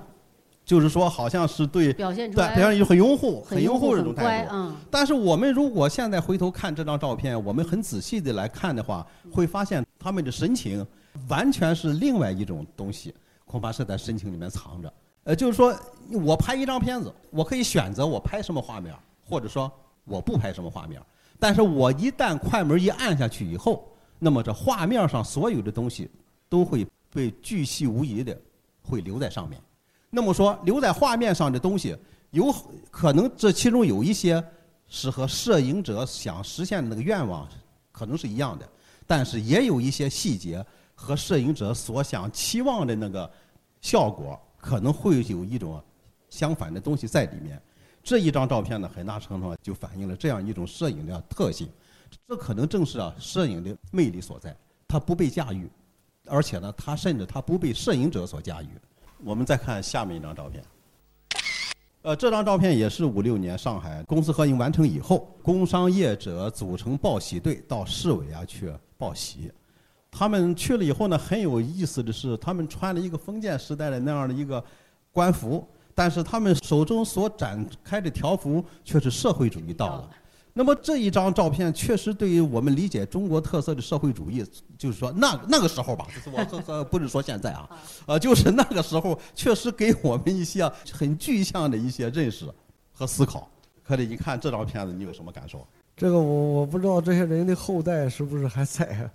[0.69, 4.49] 就是说，好像是对表现出来，表现很拥护，很拥护这种态度。
[4.53, 4.75] 嗯。
[4.91, 10.85] 但是我们如果现在回头看这张照片，我们很仔细的来看的话，会发现他们的神情
[11.27, 13.11] 完全是另外一种东西，
[13.45, 14.93] 恐怕是在神情里面藏着。
[15.23, 15.75] 呃，就是说
[16.11, 18.93] 我拍一张片子，我可以选择我拍什么画面，
[19.27, 19.71] 或者说
[20.05, 21.01] 我不拍什么画面。
[21.39, 26.07] 但是我一旦快门一按下去以后，那么这画面上所有的东西
[26.47, 28.39] 都会被巨细无遗的
[28.83, 29.59] 会留在上面。
[30.09, 31.95] 那么说，留在画面上的东西，
[32.31, 32.53] 有
[32.89, 34.43] 可能这其中有一些
[34.87, 37.47] 是和摄影者想实现的那个愿望
[37.91, 38.67] 可能是一样的，
[39.05, 43.29] 但是也有一些细节和摄影者所想期望的那个
[43.81, 45.81] 效果可能会有一种
[46.29, 47.61] 相反的东西在里面。
[48.01, 51.69] 这一张照片呢，很大程度上就反映了这样一种摄影的特性。
[52.27, 54.55] 这可能正是啊摄影的魅力所在，
[54.87, 55.69] 它不被驾驭，
[56.25, 58.69] 而且呢，它甚至它不被摄影者所驾驭。
[59.23, 60.63] 我们再看下面一张照片，
[62.03, 69.51] 呃，这张照片也是五六年上海公私合营完成以后，工商业者组成报喜队到市委啊去报喜。
[70.09, 74.63] 他们去了以后呢，很有意思的是，他们穿了一个封建时代的那样的一个
[75.11, 80.03] 官服，但是他们手中所展开的条幅却是社会主义道路。
[80.59, 84.45] 那么这一张照片确实对于我们理解中国特色的社会主义，
[84.77, 87.69] 就是说那那个时候吧， 就是我和和不是说现在啊，
[88.05, 92.45] 呃，就是那个时候确实给我们一些很具象的一些认识
[92.91, 93.49] 和思考。
[93.85, 95.65] 可得，你看这张片子，你有什么感受？
[95.95, 99.09] 这个我我不知道这些人的后代是不是还在。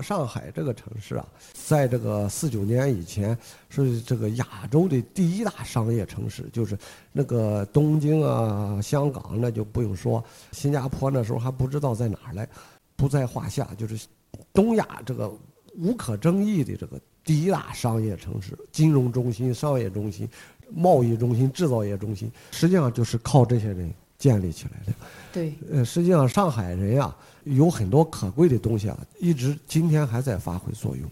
[0.00, 3.36] 上海这个城市啊，在这个四九年以前
[3.68, 6.78] 是这个亚洲的第一大商业城市，就是
[7.12, 12.48] 那个东京啊、香港那就不用说，新加坡那时候还不知道在哪儿嘞，
[12.96, 13.68] 不在话下。
[13.76, 14.06] 就是
[14.52, 15.30] 东亚这个
[15.76, 20.28] 无可争议的这个第一大商业城市、金融中心、商业中心，
[20.70, 24.92] 贸易中心、制造业中心，实际上就是靠这些人建立起来的。
[25.32, 31.08] 对，呃，实际上上海人呀，有很多可贵的东西啊，一直今天还在发挥作用。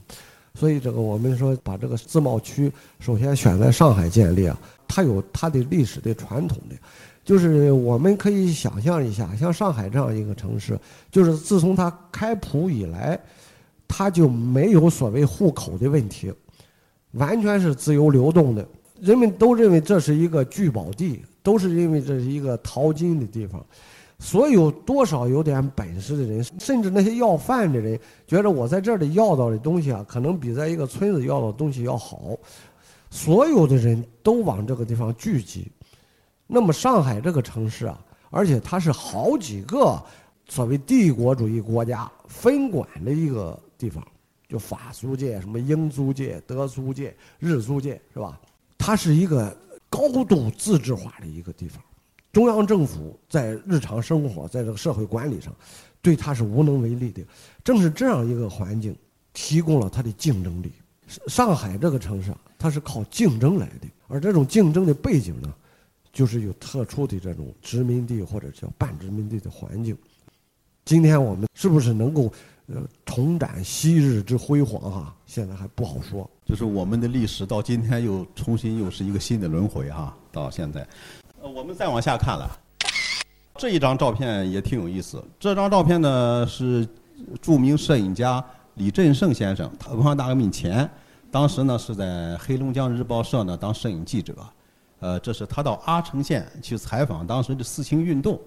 [0.53, 6.75] 所以这个我们说把这个自贸区首先选在上海建立啊，它有它的历史的传统的，
[7.25, 10.79] 就是我们可以想象一下，像上海这样一个城市，
[11.11, 13.19] 就是自从它开埠以来，
[13.87, 16.33] 它就没有所谓户口的问题，
[17.13, 18.67] 完全是自由流动的，
[19.01, 23.65] 人们都认为这是一个聚宝地，都是认为这是一个淘金的地方。
[24.21, 32.37] 所有多少有点本事的人，甚至那些要饭的人，觉得我在这里要到的东西啊，可能比在一个村子要到的东西要好。
[33.11, 35.73] 所有的人都往这个地方聚集。
[36.47, 40.01] 那么上海这个城市啊，而且它是好几个
[40.47, 44.07] 所谓帝国主义国家分管的一个地方，
[44.49, 48.39] 就法租界、什么英租界、德租界、日租界，是吧？
[48.77, 49.57] 它是一个
[49.89, 51.83] 高度自治化的一个地方。
[52.33, 55.53] 中央政府在日常生活，在这个社会管理上，
[56.01, 57.23] 对它是无能为力的。
[57.65, 58.95] 正是这样一个环境，
[59.33, 60.71] 提供了它的竞争力。
[61.27, 65.53] 上海这个城市啊，它是靠竞争来的，而这种竞争的背景呢，
[66.13, 69.97] 就是有特殊的这种殖民地或者叫半殖民地的环境。
[70.85, 72.33] 今天我们是不是能够
[72.67, 75.17] 呃重展昔日之辉煌哈？
[75.27, 76.31] 现在还不好说。
[76.45, 80.87] 就是我们的历史到今天又重新又是一个新的轮回哈，到现在。
[81.43, 82.51] 呃，我们再往下看了，
[83.57, 85.25] 这一张照片也挺有意思。
[85.39, 86.87] 这张照片呢是
[87.41, 90.89] 著名摄影家李振胜先生，他文化大革命前，
[91.31, 94.35] 当时呢是在黑龙江日报社呢当摄影记者。
[94.99, 98.39] 呃，这是他到阿城县去采访当时的四清运动，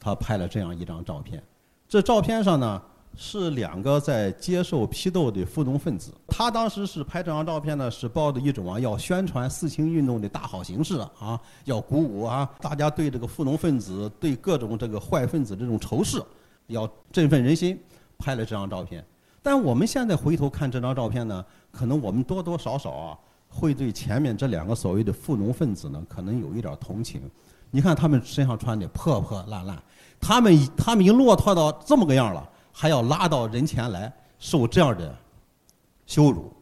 [0.00, 1.42] 他拍了这样一张照片。
[1.86, 2.82] 这照片上呢。
[3.16, 6.12] 是两个在接受批斗的富农分子。
[6.26, 16.22] 他当时是拍这张照片呢，是抱着一种啊要宣传四清运动的大好形势啊，要鼓舞啊大家对这个富农分子、对各种这个坏分子这种仇视，
[16.68, 17.78] 要振奋人心，
[18.18, 19.04] 拍了这张照片。
[19.42, 23.18] 但我们现在回头看这张照片呢，可能我们多多少少啊
[23.48, 27.22] 会对前面这两个所谓的富农分子呢，可能有一点同情。
[27.70, 29.76] 你看他们身上穿的破破烂烂，
[30.20, 32.48] 他们他们已经落魄到这么个样了。
[32.80, 35.12] 还要拉到人前来受这样的
[36.06, 36.54] 羞辱，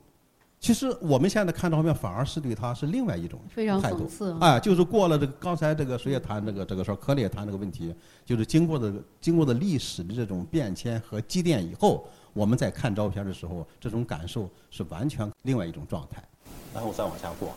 [0.59, 4.09] 其实我们现在看照片，反而是对他是另外一种态度。
[4.41, 16.25] 哎，就是过了这个刚才这个谁也谈这个这个事儿，柯里也谈这个问题，就是经过的经过的历史的这种变迁和积淀以后，我们在看照片的时候，这种感受是完全另外一种状态。
[16.73, 17.55] 然后再往下过。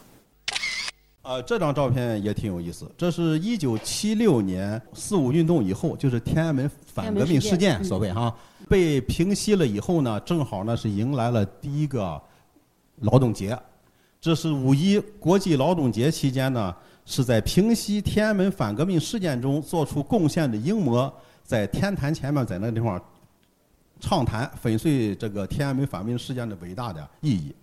[1.21, 2.89] 呃，这张照片也挺有意思。
[2.97, 8.33] 这是一九七六年四五运动以后，就是天安门反革命事件，所谓哈，
[8.69, 12.19] 被平息了以后呢，正好呢是迎来了第一个
[13.01, 13.57] 劳动节。
[14.21, 16.73] 这是五一国际劳动节期间呢，
[17.05, 22.99] 是在平息天安门反革命事件中做出贡献的英模，在天坛前面在那地方
[23.99, 27.53] 畅谈，粉碎这个天安门反革命事件的伟大的意义。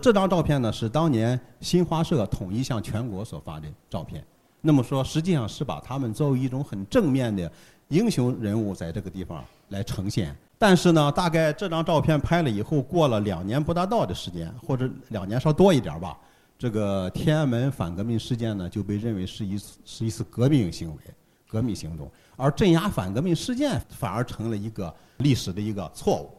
[0.00, 4.24] 这张照片呢是当年新华社统一向全国所发的照片。
[4.62, 7.50] 那么说，实际上是把他们作为一种很正面的
[7.88, 10.36] 英雄人物，在这个地方来呈现。
[10.58, 16.18] 但是呢，大概这张照片拍了以后，过了两年不大到的时间，或者两年稍多一点吧，
[16.58, 21.02] 这个天安门反革命事件呢就被认为是一次是一次革命行为、
[21.48, 26.30] 革命行动，而镇压反革命事件反而成了一个历史的一个错误。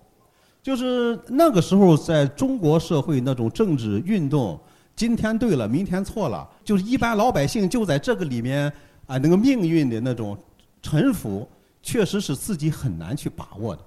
[0.61, 4.59] 就是那个时候，在中国社会那种政治运动，
[4.95, 8.71] 今天对了，明天错了，就是一般老百姓就在这个里面
[9.07, 10.37] 啊，那个命运的那种
[10.81, 11.47] 沉浮，
[11.81, 13.81] 确实是自己很难去把握的。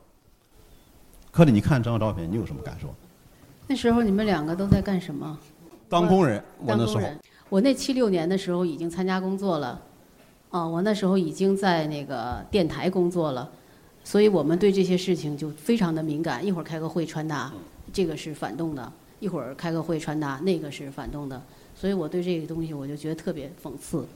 [1.30, 2.88] 可是你看这张照片，你有什么感受？
[3.68, 5.38] 那时候你们两个都在干什么？
[5.88, 6.42] 当工人。
[6.58, 7.02] 我那时候。
[7.50, 9.80] 我那七六年的时候已经参加工作了，
[10.50, 13.48] 啊，我那时候已经在那个电台工作了。
[14.06, 17.50] 所以我们对这些事情就非常的敏感，一会儿开个会传达，
[17.90, 18.82] 这个是反动的；
[19.18, 21.42] 一会儿开个会传达，那个是反动的。
[21.74, 24.06] 所以我对这个东西我就觉得特别讽刺。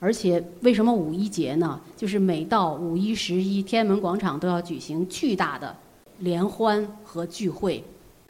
[0.00, 1.78] 而且为什么五一节呢？
[1.94, 5.76] 就是每到五一、十一，天安门广场都要举行巨大的
[6.20, 7.84] 联欢和聚会。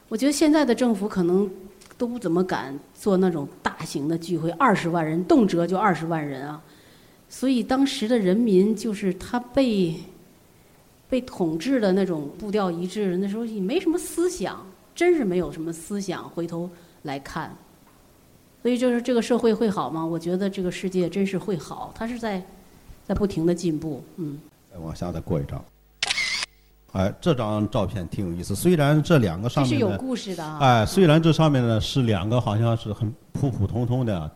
[0.08, 1.48] 我觉得现在的政府可能
[1.96, 6.60] 都不怎么敢做那种大型的聚会，二十万人动辄就二十万人啊。
[7.28, 9.94] 所以当时的人民就是他被。
[11.08, 16.28] 被统治的那种步调一致，那时候也没什么思想，真是没有什么思想。
[16.30, 16.68] 回头
[17.02, 17.54] 来看，
[18.62, 20.04] 所以就是这个社会会好吗？
[20.04, 22.42] 我觉得这个世界真是会好，它是在
[23.06, 24.02] 在不停的进步。
[24.16, 24.38] 嗯。
[24.72, 25.64] 再往下再过一张。
[26.92, 28.54] 哎，这张照片挺有意思。
[28.54, 30.44] 虽然这两个上面是有故事的。
[30.44, 34.30] 啊哎，虽然这上面呢是两个好像是很普普通通的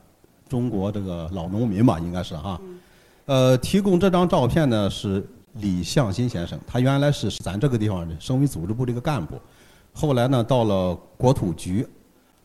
[0.49, 2.61] 中国这个老农民吧，应该是哈。
[3.27, 5.25] 呃，提供这张照片呢是
[5.61, 9.41] 李向新先生，他原来是咱这个地方的省委组织部的一个干部，
[9.93, 11.87] 后来呢到了国土局，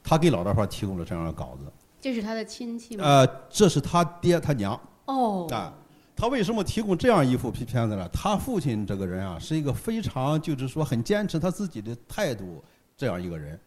[0.04, 1.72] 他给老大伙提供了这样的稿子。
[2.02, 3.04] 这是他的亲戚吗？
[3.06, 4.80] 呃，这是他爹他娘。
[5.06, 5.48] 哦。
[5.52, 5.74] 啊，
[6.16, 8.10] 他为什么提供这样一幅片子呢？
[8.12, 12.64] 他父亲这个人啊，是一个非常就是说很坚持他自己的态度
[12.98, 13.60] 这样一个人。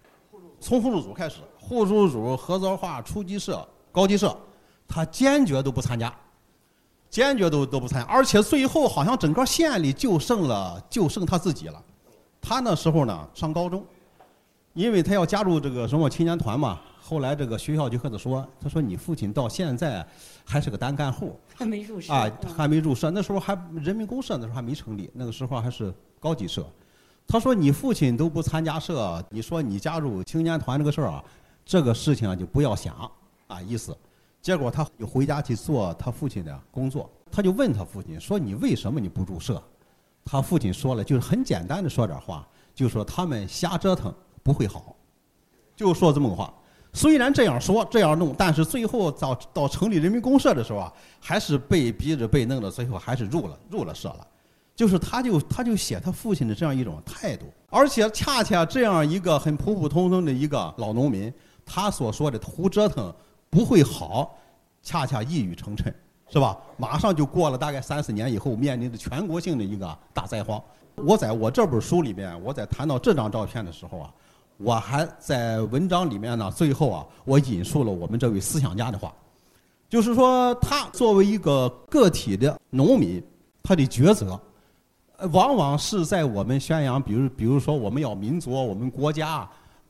[0.61, 4.37] 从互助组开始，互助组、合作化、初级社、高级社，
[4.89, 6.15] 他坚决都不参加，
[7.11, 8.09] 坚决都都不参加。
[8.09, 11.83] 而且最后好像整个县里就剩了就剩他自己了。
[12.41, 13.85] 他那时候呢上高中，
[14.75, 16.81] 因为他要加入这个什么青年团嘛。
[17.09, 20.05] 后来这个学校就和他说：“他说你父亲到现在
[20.45, 23.13] 还是个单干户，还没入社啊，还没入社。
[23.13, 26.67] 那时候还人民公社那时候还没成立，那个时候还是高级社。
[27.29, 31.23] 他说你父亲都不参加社，你说你加入青年团这个事儿啊，
[31.65, 33.09] 这个事情啊就不要想
[33.47, 33.97] 啊意思。
[34.47, 39.61] 结果他就回家去做他父亲的工作，他就问他父亲说你为什么你不入社？
[40.25, 44.95] 他父亲说了，就是很简单的说点话，就说他们瞎折腾不会好，
[45.75, 46.55] 就说这么个话。”
[46.95, 54.25] 虽然这样说这样弄，但是最后到到成立人民公社的时候啊，还是被逼着被弄的，最后还是入了入了社了。
[54.77, 61.35] 就是他就他就写他父亲的这样一种态度，而且恰恰这样一个很普普通通的一个老农民，
[61.65, 63.13] 他所说的胡折腾
[63.51, 64.37] 不会好，
[64.83, 65.93] 恰恰一语成谶，
[66.29, 66.57] 是吧？
[66.77, 70.63] 马上就过了大概三四年以后，面临着全国性的一个大灾荒。
[70.97, 74.11] 我在我这本书里边，我在谈到这张照片的时候啊。
[74.59, 79.15] 我还在文章里面呢，最后啊，我引述了我们这位思想家的话，
[79.87, 83.23] 就是说他作为一个个体的农民，
[83.63, 84.41] 他的抉择，
[85.31, 89.47] 往往是在我们宣扬，比如比如说我们要民族、我们国家，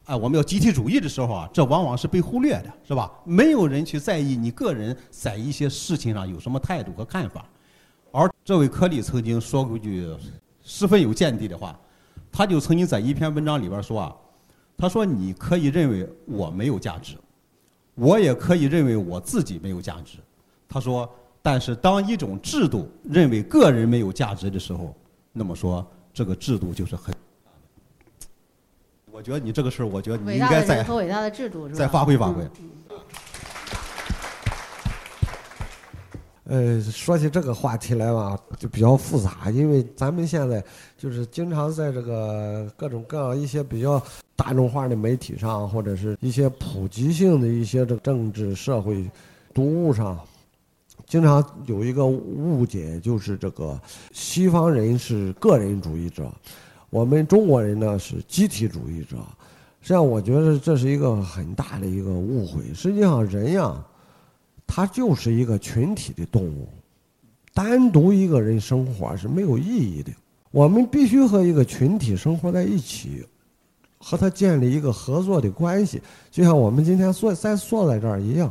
[0.06, 3.12] 啊，我们要集体主义的时候啊，这往往是被忽略的，是吧？
[3.24, 7.44] 没有人去在意你个人在一些事情上有什么态度和看法，
[8.12, 10.08] 而这位柯利曾经说过一句
[10.62, 11.78] 十分有见地的话，
[12.32, 14.16] 他就曾经在一篇文章里边说啊。
[14.78, 17.16] 他说：“你可以认为我没有价值，
[17.94, 20.18] 我也可以认为我自己没有价值。”
[20.68, 24.94] 他说：“但是当一种制度认为个人没有价值的时候，
[25.32, 27.14] 那么说这个制度就是很……
[29.16, 32.46] 我觉得你这个事儿，我觉得你应该再和伟大的制度再发挥发挥。”
[36.44, 40.62] 呃，说起这个话题来吧，就比较复杂，因为咱们现在
[40.98, 44.00] 就是经常在这个各种各样一些比较
[44.36, 49.10] 大众化的媒体上，或者是一些普及性的一些这个政治社会
[49.54, 50.20] 读物上，
[51.06, 53.80] 经常有一个误解，就是这个
[54.12, 56.30] 西方人是个人主义者，
[56.96, 59.18] 我们中国人呢是集体主义者。
[59.82, 62.62] 实际上，我觉得这是一个很大的一个误会。
[62.72, 63.84] 实际上，人呀。
[64.66, 66.66] 他就是一个群体的动物，
[67.54, 70.10] 单独一个人生活是没有意义的。
[70.50, 73.24] 我们必须和一个群体生活在一起，
[73.98, 78.50] 和他建立一个合作的关系，就像我们今天坐在坐在这儿一样。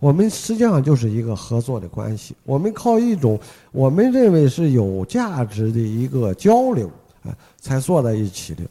[0.00, 2.34] 我们实际上就是一个合作的关系。
[2.44, 3.40] 我们靠一种
[3.72, 6.90] 我们认为是有价值的一个交流，
[7.60, 8.62] 才坐在一起的。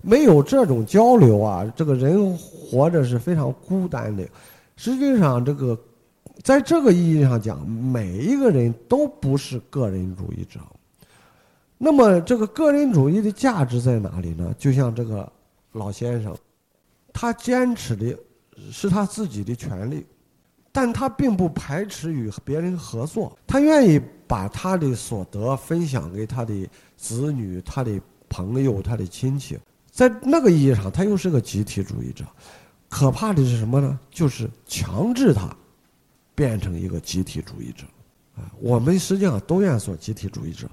[0.00, 4.26] 没有这种交流啊，这个人活着是非常孤单的。
[4.76, 5.78] 实际上，这个。
[6.42, 10.60] 在这个意义上讲，每一个人都不是个人主义者。
[11.78, 14.54] 那么，这个个人主义的价值在哪里呢？
[14.58, 15.30] 就像这个
[15.72, 16.36] 老先生，
[17.14, 18.14] 他坚持的
[18.70, 20.04] 是他自己的权利，
[20.72, 23.38] 但他并不排斥与别人合作。
[23.46, 29.58] 他愿意把他的所得分享给他的子女、他的朋友、他的亲戚。
[29.90, 32.24] 在那个意义上，他又是个集体主义者。
[32.88, 33.98] 可怕的是什么呢？
[34.10, 35.54] 就是强制他。
[36.36, 37.86] 变成一个集体主义者，
[38.34, 40.68] 啊，我们实际上都愿做集体主义者，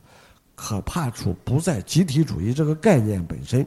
[0.56, 3.64] 可怕处不在集体主义这个概念本身，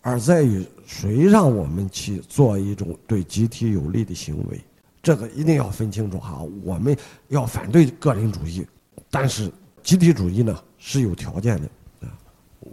[0.00, 4.64] 而在于谁让我们去做一种对集体有利的行为，
[5.02, 6.40] 这个一定要分清楚哈。
[6.62, 6.96] 我们
[7.26, 8.64] 要反对个人主义，
[9.10, 9.50] 但是
[9.82, 12.12] 集体主义呢是有条件的，啊，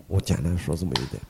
[0.07, 1.21] 我简单说这么一点。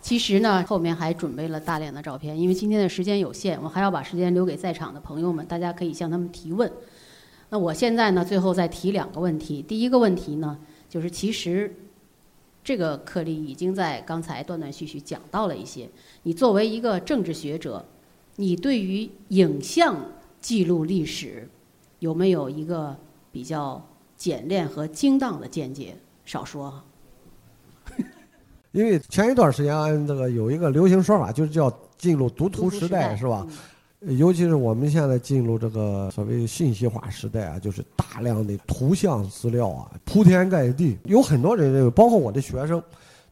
[0.00, 6.70] 其实呢，后面还准备了大量的照片，因为今天的时间有限，我还要把时间留给在场的朋友们，大家可以向他们提问。
[7.48, 9.62] 那我现在呢，最后再提两个问题。
[9.62, 10.58] 第一个问题呢，
[10.90, 11.74] 就是其实
[12.62, 15.88] 这个课里已经在刚才断断续续讲到了一些。
[16.22, 17.82] 你作为一个政治学者，
[18.36, 19.96] 你对于影像
[20.40, 21.48] 记录历史
[22.04, 22.94] 有没有一个
[23.32, 23.82] 比较
[24.14, 25.96] 简练和精当的见解？
[26.26, 26.82] 少说。
[28.72, 33.46] 因为前一段时间，这个有一个流行说法，就是叫进入读图时代，是吧？
[34.00, 40.98] 尤其是我们现在进入这个所谓信息化时代啊，就是大量的图像资料啊铺天盖地。
[41.04, 42.82] 有很多人认为，包括我的学生，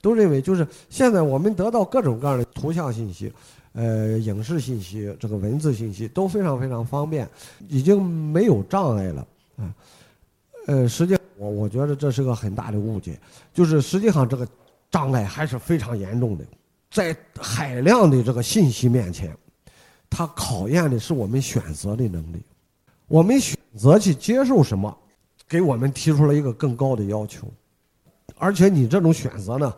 [0.01, 3.31] 都认为就是现在我们得到各种各样的图像信息，
[3.73, 7.29] 呃，影视信息、这个文字信息都非常非常方便，
[7.69, 9.75] 已经没有障碍了啊。
[10.67, 13.19] 呃，实际我我觉得这是个很大的误解，
[13.55, 14.47] 就是实际上这个
[14.91, 16.45] 障碍还是非常严重的，
[16.91, 19.37] 在海量的这个信息面前。
[20.15, 22.43] 它考验的是我们选择的能力，
[23.09, 24.95] 我们选择去接受什么，
[25.49, 27.49] 给我们提出了一个更高的要求，
[28.37, 29.75] 而且你这种选择呢，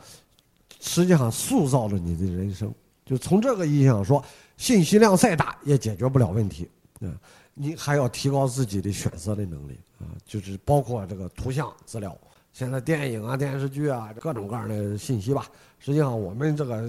[0.81, 2.75] 实际上塑造了你的人生。
[3.05, 4.25] 就从这个意义上说，
[4.57, 6.69] 信息量再大也解决不了问题，
[7.01, 7.09] 啊，
[7.55, 12.17] 你还要提高自己的选择的能力啊，就是包括这个图像资料，
[12.53, 15.47] 现在电影啊、电视剧啊，各种各样的信息吧，
[15.79, 16.89] 实际上我们这个。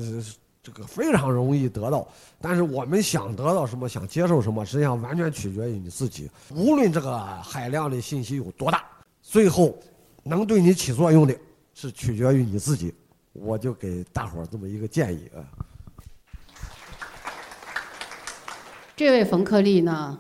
[0.66, 2.08] 这个非常容易得到，
[2.42, 6.28] 但是我们想得到什么，想接受什么，实际上完全取决于你自己。
[6.50, 8.84] 无论这个海量的信息有多大，
[9.22, 9.78] 最后
[10.24, 11.38] 能对你起作用的，
[11.76, 12.92] 是取决于你自己。
[13.34, 15.46] 我就给大伙儿这么一个建议啊。
[18.98, 20.18] 这位冯克利呢，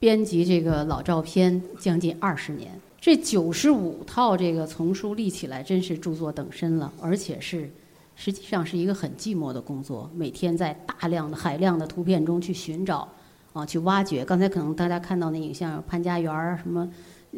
[0.00, 2.68] 编辑这个老照片将近二十年，
[3.00, 7.70] 这九十五套这个丛书立起来，真是著作等身了，而且是。
[8.16, 13.06] 实际上是一个很寂寞的工作，每天在大量的海量的图片中去寻找，
[13.52, 14.24] 啊，去挖掘。
[14.24, 16.90] 刚才可能大家看到那影像，潘家园儿什么，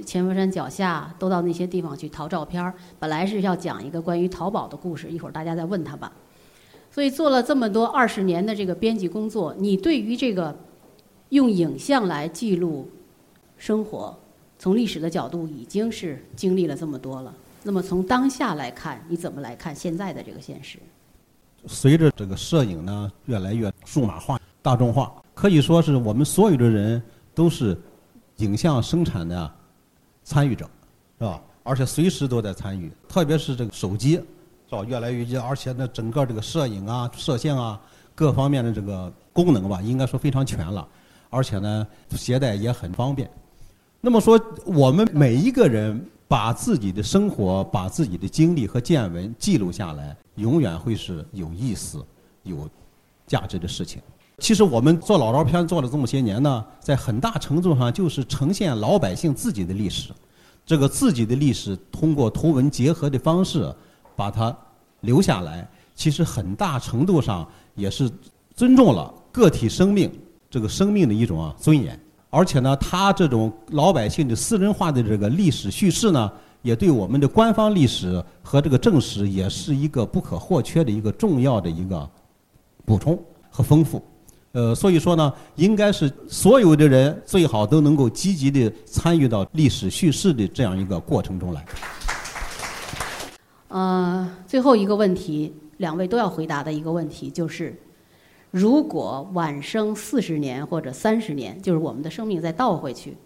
[0.06, 2.72] 千佛山脚下，都到那些地方去淘照片儿。
[2.98, 6.10] 本来是要讲一个关于淘宝的故事，一会儿大家再问他吧。
[6.90, 10.56] 所以做了这么多二十年的这个编辑工作，你对于这个
[11.30, 12.88] 用影像来记录
[13.56, 14.16] 生活，
[14.58, 17.34] 从历史的角度已经是经历了这么多了。
[17.62, 20.78] 那么从当下来看，你怎么来看现在的这个现实？
[21.66, 27.02] 随着这个摄影呢越来越数码化、大众化，可以说是我们所有的人
[27.34, 27.78] 都是
[28.36, 29.50] 影像生产的
[30.24, 30.64] 参与者，
[31.18, 31.42] 是吧？
[31.62, 34.12] 而且随时都在参与，特别是这个手机，
[34.68, 34.82] 是吧？
[34.84, 37.80] 越来越而且呢，整个这个摄影啊、摄像啊
[38.14, 40.88] 各方面的这个功能吧，应该说非常全了，
[41.30, 43.30] 而且呢，携带也很方便。
[44.02, 46.04] 那么说，我们每一个人。
[46.30, 52.06] 把自己的生活、把自己的经历和见闻记录下来，永远会是有意思、
[52.44, 52.70] 有
[53.26, 54.00] 价值的事情。
[54.38, 60.12] 其实我们做老照片做了这么些年呢，在很大程度上就是呈现老百姓自己的历史。
[60.64, 63.74] 这个自己的历史通过图文结合的方式
[64.14, 64.56] 把它
[65.00, 68.08] 留下来，其实很大程度上也是
[68.54, 70.08] 尊重了个体生命
[70.51, 71.98] 这个生命的一种啊尊严。
[72.28, 76.30] 而且呢，他这种老百姓的私人化的这个历史叙事呢，
[76.62, 82.09] 也对我们的官方历史和这个正史也是一个不可或缺的一个重要的一个
[82.84, 83.18] 补充
[83.51, 84.01] 和丰富。
[84.53, 91.64] 呃，所以说呢，应该是所有的人最好都能够积极的参与到历史叙事的这样一个过程中来。
[93.68, 97.76] 呃，最后一个问题，两位都要回答的一个问题就是。
[98.51, 103.16] 如果晚生四十年或者三十年，就是我们的生命再倒回去，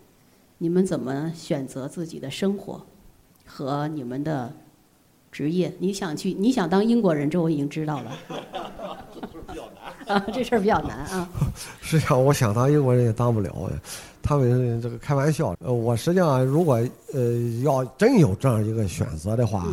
[0.58, 2.80] 你们怎么选择自己的生活
[3.46, 4.52] 和你们的
[5.32, 5.72] 职业？
[5.78, 8.12] 你想去，你想当英国人，这我已经知道了。
[10.06, 11.26] 啊， 这事儿比较难啊。
[11.80, 13.70] 实际上，我想当英国人也当不了。
[14.22, 15.54] 他们这个开玩笑。
[15.60, 16.74] 呃，我实际上如果
[17.14, 19.66] 呃要真有这样一个选择的话，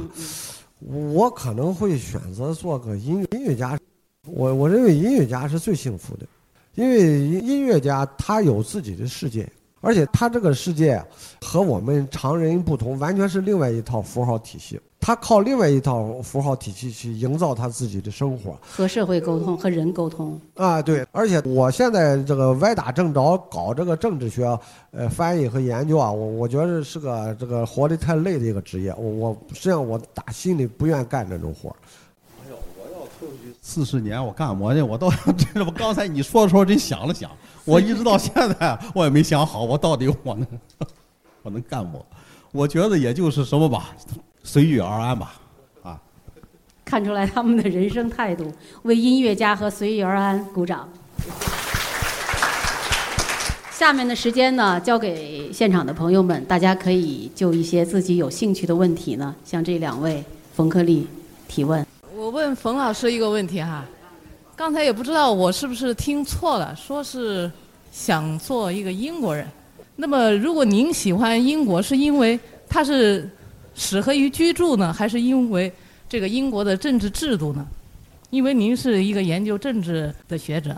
[1.14, 3.78] 我可能会选择做个音音乐家。
[4.28, 6.26] 我我认为音乐家是最幸福的，
[6.76, 9.50] 因为音乐家他有自己的世界，
[9.82, 11.04] 而且他这个世界
[11.42, 14.80] 和我们常人不同，完全是另外一套符号体系。
[15.00, 20.40] 他靠另外一套符号体系去营造他自己的生活，和社会沟通，和人沟通。
[20.54, 24.46] 啊，对，而且我现在这个歪打正着搞这个政治学，
[24.92, 28.94] 呃，翻译和研究啊，我我觉得是个这个活得太累的一个职业。
[28.96, 31.76] 我我实际上我打心里不愿干这种活儿。
[33.64, 34.84] 四十年我干么呢？
[34.84, 35.08] 我到
[35.38, 37.30] 这不刚才你说的时候真想了想，
[37.64, 40.48] 我一直到现在我也没想好，我到底我能
[41.44, 42.04] 我能干么？
[42.52, 43.96] 我觉得也就是什么吧，
[44.44, 45.36] 随遇而安吧，
[45.84, 46.02] 啊。
[46.84, 48.52] 看出来他们的人生态度，
[48.82, 50.90] 为音乐家和随遇而安鼓掌。
[53.72, 60.24] 下面的时间呢，交给现场的朋友们，大家可以就一些自己有兴趣的问题呢，向这两位
[60.56, 61.08] 冯克利
[61.48, 61.86] 提问。
[62.22, 63.84] 我问冯老师一个问题哈，
[64.56, 67.52] 刚才也不知道我是不是听错了，说是
[67.92, 69.48] 想做一个英国人。
[69.96, 73.28] 那么，如果您喜欢英国，是因为它是
[73.74, 75.74] 适合于居住呢，还是因为
[76.08, 77.66] 这个英国的政治制度呢？
[78.30, 80.78] 因为您是一个研究政治的学者。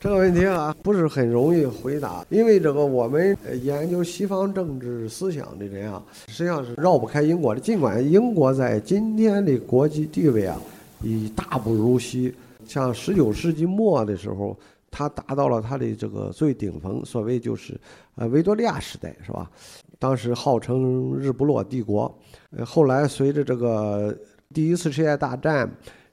[0.00, 7.60] 这个问题啊，不是很容易回答，因为这个我们研究西方政治思想的人啊，实际上是绕不开英国的。
[7.60, 10.56] 尽管英国在今天的国际地位啊，
[11.02, 12.32] 已大不如昔。
[12.64, 14.56] 像十九世纪末的时候，
[14.88, 17.76] 它达到了它的这个最顶峰，所谓就是
[18.14, 19.50] 呃维多利亚时代，是吧？
[19.98, 22.16] 当时号称日不落帝国。
[22.56, 24.16] 呃，后来随着这个
[24.54, 25.68] 第一次世界大战。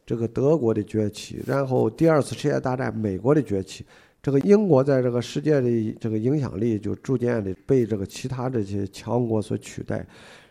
[0.05, 3.83] 这个德国的崛起，然后第二次世界大战美国的崛起，
[4.21, 10.05] 这个英国在这个世界的这个影响力就逐渐的被这个其他这些强国所取代。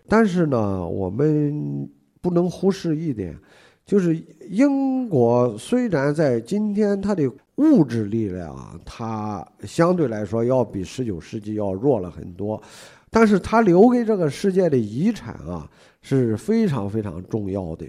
[0.09, 1.89] 但是呢，我们
[2.21, 3.39] 不能忽视一点，
[3.87, 12.61] 就是英国虽然在今天它的物质力量它相对来说要比十九世纪要弱了很多，
[13.09, 15.71] 但是它留给这个世界的遗产啊
[16.03, 17.87] 是非常非常重要的。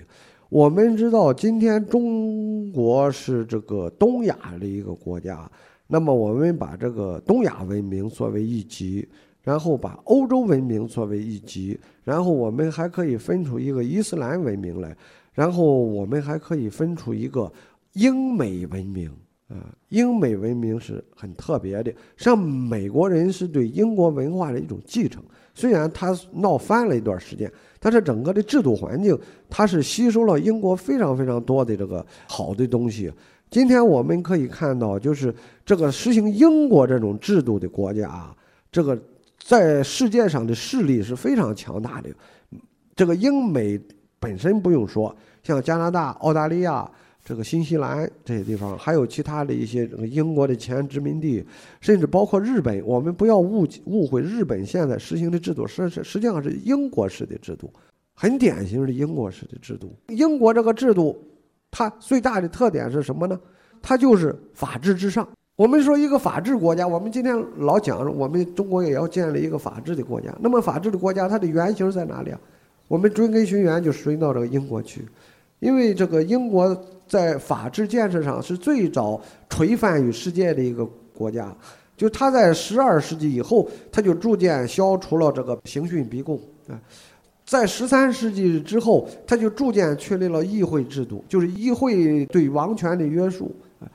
[0.49, 5.49] 我们知道，今天中国是这个东亚的一个国家，
[5.87, 9.07] 那么我们把这个东亚文明作为一级，
[9.41, 14.95] 然后把欧洲文明作为一级，然后我们还可以分出一个伊斯兰文明来，
[15.33, 17.51] 然后我们还可以分出一个
[17.93, 19.11] 英美文明。
[19.47, 25.21] 啊，英美文明是很特别的，像美国人是对英国文化的一种继承，
[25.53, 27.51] 虽然他闹翻了一段时间。
[27.85, 29.15] 但是整个的制度环境，
[29.47, 33.13] 它是吸收了英国非常非常多的这个好的东西。
[33.51, 35.31] 今天我们可以看到，就是
[35.63, 38.35] 这个实行英国这种制度的国家啊，
[38.71, 38.99] 这个
[39.37, 42.09] 在世界上的势力是非常强大的。
[42.95, 43.79] 这个英美
[44.19, 46.89] 本身不用说，像加拿大、澳大利亚。
[47.25, 51.43] 这个新西兰这些地方，还有其他的一些英国的前殖民地，
[51.81, 57.67] 甚至包括日本，我们不要误误会，日本现在实行的制度是是实际上是英国式的制度，
[58.13, 59.91] 很典型的英国式的制度。
[60.09, 61.17] 英国这个制度，
[61.71, 63.39] 它最大的特点是什么呢？
[63.81, 65.27] 它就是法治至上。
[65.55, 70.31] 我们说一个法治国家，我们今天老讲，我们中国也要建立一个法治的国家。
[70.39, 72.39] 那么法治的国家，它的原型在哪里啊？
[72.87, 75.03] 我们追根寻源，就追到这个英国去，
[75.59, 76.75] 因为这个英国。
[77.07, 80.83] 在法治建设上是最早垂范于世界的一个
[81.13, 81.55] 国家，
[81.95, 86.35] 就他在十二世纪以后，他就逐渐消除了这个刑讯逼供
[86.67, 86.73] 啊，
[87.45, 93.85] 在十三世纪之后，他就逐渐确立了议会制度，就是议会对王权的约束啊。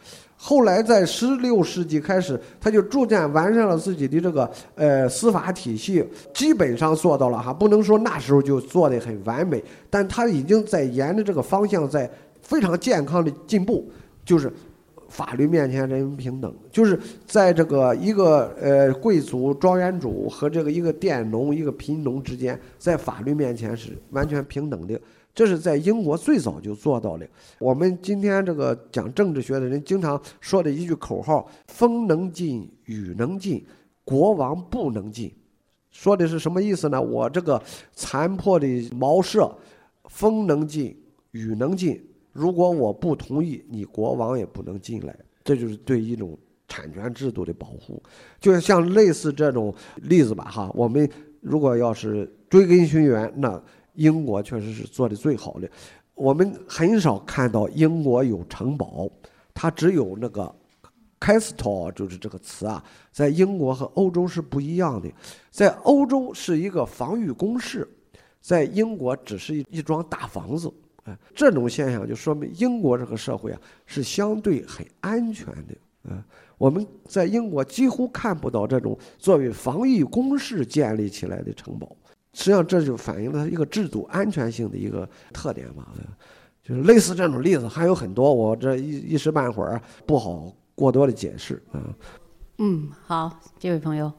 [0.43, 12.11] 后来在十六世纪开始，他就逐渐完善了自己的这个呃司法体系，基本上做到了哈，不能说那时候就做得很完美，但他已经在沿着这个方向在。
[12.43, 13.88] 非常健康的进步，
[14.24, 14.53] 就是
[15.09, 24.99] 法律面前人人平等，就是在这个一个呃贵族庄园主和这个一个佃农一个贫农之间，在法律面前是完全平等的。
[25.41, 27.26] 这是在英国最早就做到了。
[27.59, 33.64] 我们今天这个讲政治学的人经常说的一句口号：“风能进，雨能进，
[34.05, 35.32] 国王不能进。”
[35.91, 37.01] 说的是什么意思呢？
[37.01, 37.59] 我这个
[37.95, 39.51] 残破的茅舍，
[40.11, 40.95] 风能进，
[41.30, 41.99] 雨能进。
[42.32, 46.38] 如果我不同意，你国王也不能进来，这就是对一种
[46.68, 48.03] 产权制度的保护。
[48.38, 51.09] 就像类似这种例子吧，哈，我们
[51.41, 53.59] 如果要是追根寻源，那
[54.01, 55.70] 英国确实是做的最好的。
[56.14, 59.11] 我们很少看到英国有城堡，
[59.53, 60.51] 它只有那个
[61.20, 62.82] castle，就是这个词啊，
[63.12, 65.12] 在英国和欧洲是不一样的，
[65.51, 67.86] 在欧洲是一个防御工事，
[68.40, 70.72] 在英国只是一一幢大房子。
[71.05, 75.76] 哎，这种现象就说明英国这个社会啊是相对很安全的。
[76.05, 76.24] 嗯，
[76.57, 81.94] 我们在英国几乎看不到这种作为防御工事建立起来的城堡。
[82.33, 85.89] 实际上，这就反映了一个制度安全性的一个特点吧。
[86.62, 91.61] 就是类似这种例子还有很多，我这一一时半会儿不好过多的解释。
[91.72, 91.81] 啊，
[92.59, 94.12] 嗯，好，这位朋友。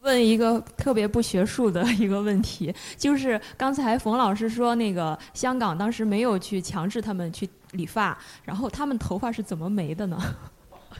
[0.00, 10.18] 问一个特别不学术的一个问题，就是刚才冯老师说那个香港当时没有去强制他们去理发，然后他们头发是怎么没的呢？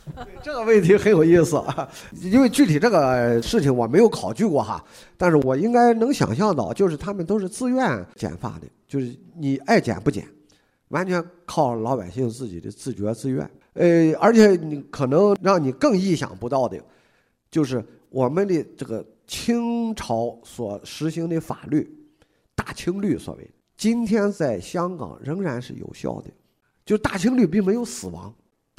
[0.43, 1.89] 这个问题很有意思啊，
[2.21, 4.85] 因为具体这个事情我没有考据过哈，
[5.17, 10.27] 但是我应该能想象到，就是他们都是自愿剪发的，就是你爱剪不剪，
[10.89, 13.51] 完全靠老百姓自己的自觉自愿。
[13.75, 16.79] 呃，而且你可能让你更意想不到的，
[17.51, 17.85] 就是。
[18.13, 21.91] 我们的这个清朝所实行的法律，
[22.55, 26.29] 大清律所谓，今天在香港仍然是有效的。
[26.85, 28.31] 就大清律并没有死亡，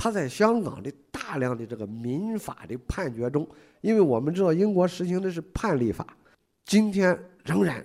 [0.04, 3.47] 他在香港的大量的这个民法的判决中，
[3.80, 6.06] 因为我们知道英国实行的是判例法，
[6.66, 7.82] 今天仍然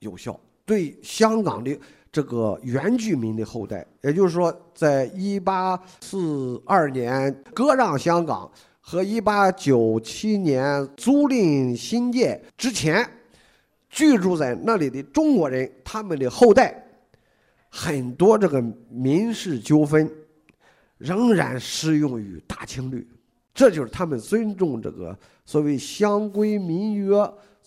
[0.00, 0.36] 有效。
[0.66, 1.78] 对香港的
[2.10, 8.50] 这个原居民的后代，也就是说，在一八四二年割让香港
[8.80, 13.08] 和一八九七年租赁新界之前，
[13.88, 16.84] 居住在那里的中国人，他们的后代，
[17.68, 18.60] 很多这个
[18.90, 20.10] 民事纠纷
[21.02, 23.06] 仍然适用于大清律，
[23.52, 27.12] 这就是他们尊重这个所谓乡规民约。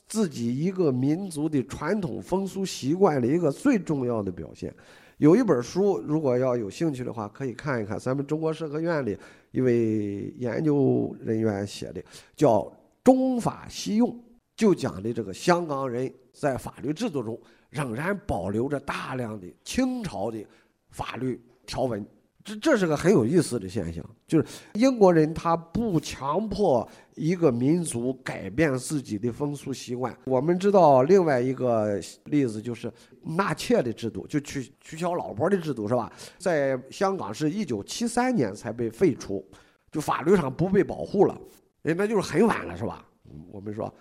[0.07, 4.71] 自己一个民族的传统风俗习惯的一个最重要的表现，
[5.17, 9.17] 有一本书，如果要有兴趣的话，可以看一看，咱们中国社科院里
[9.49, 12.03] 一位研究人员写的，
[12.35, 12.59] 叫
[13.03, 14.07] 《中法西用》，
[14.55, 17.37] 就讲的这个香港人在法律制度中
[17.71, 20.45] 仍然保留着大量的清朝的
[20.91, 22.05] 法律条文。
[22.45, 30.15] 这这是个很有意思的现象，就是英国人他不强迫一个民族改变自己的风俗习惯。
[30.25, 32.93] 我们知道另外一个例子就是
[33.23, 36.13] 纳妾的制度，就取取消老婆的制度，是吧？
[36.37, 39.43] 在香港是一九七三年才被废除，
[39.91, 41.35] 就法律上不被保护了，
[41.81, 43.03] 哎，那就是很晚了，是吧？
[43.51, 43.91] 我们说，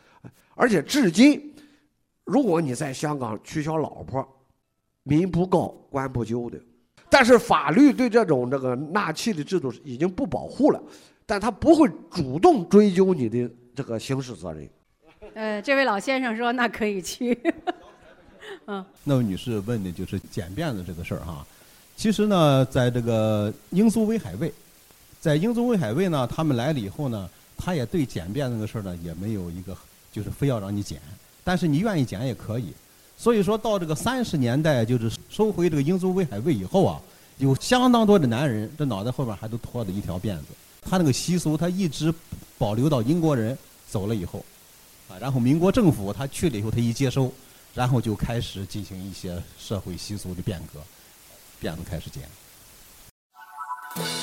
[0.54, 1.50] 而且至今，
[2.24, 4.22] 如果你在香港取消老婆，
[5.02, 6.60] 民不告，官不究的。
[7.14, 10.82] 但是法律对这种这个纳气的制度已经不保护了，
[11.24, 14.68] 但他不会主动追究你的这个刑事责任。
[15.34, 17.38] 呃，这位老先生说那可以去。
[18.66, 21.46] 嗯，那位女士问的就是剪辫子这个事儿哈。
[21.96, 24.52] 其实呢，在这个英苏威海卫，
[25.20, 29.76] 在英苏威海卫呢，他们来了以后呢，他也对简便这个事儿呢也没有一个
[30.10, 31.00] 就是非要让你剪，
[31.44, 32.72] 但是你愿意剪也可以。
[33.16, 37.00] 所以说到这个三十年代，就是收回这个英租威海卫以后啊，
[37.38, 40.44] 有相当多的男人，这脑袋后边还都拖着一条辫子。
[40.80, 42.14] 他那个习俗，他一直
[42.56, 43.58] 保留到英国人
[43.90, 44.44] 走了以后，
[45.08, 47.32] 啊，然后民国政府他去了以后，他一接收，
[47.74, 50.78] 然后就开始进行一些社会习俗的变革，
[51.60, 52.22] 辫子开始剪。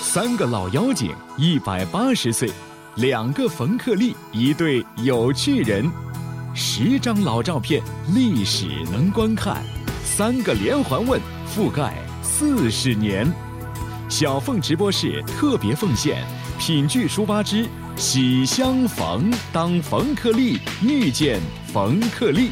[0.01, 2.49] 三个老妖精，一百八十岁，
[2.95, 5.91] 两个冯克利，一对有趣人。
[6.55, 7.84] 十张老照片，
[8.14, 9.57] 历史能观看；
[10.14, 13.26] 三个连环问，覆盖四十年。
[14.09, 16.22] 小凤直播室特别奉献
[16.59, 21.39] 《品剧书吧之喜相逢》，当冯克利遇见
[21.72, 22.51] 冯克利。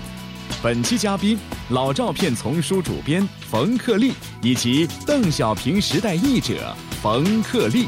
[0.63, 1.37] 本期嘉宾：
[1.71, 7.87] 老照片丛书主编冯克利以及邓小平时代译者冯克利。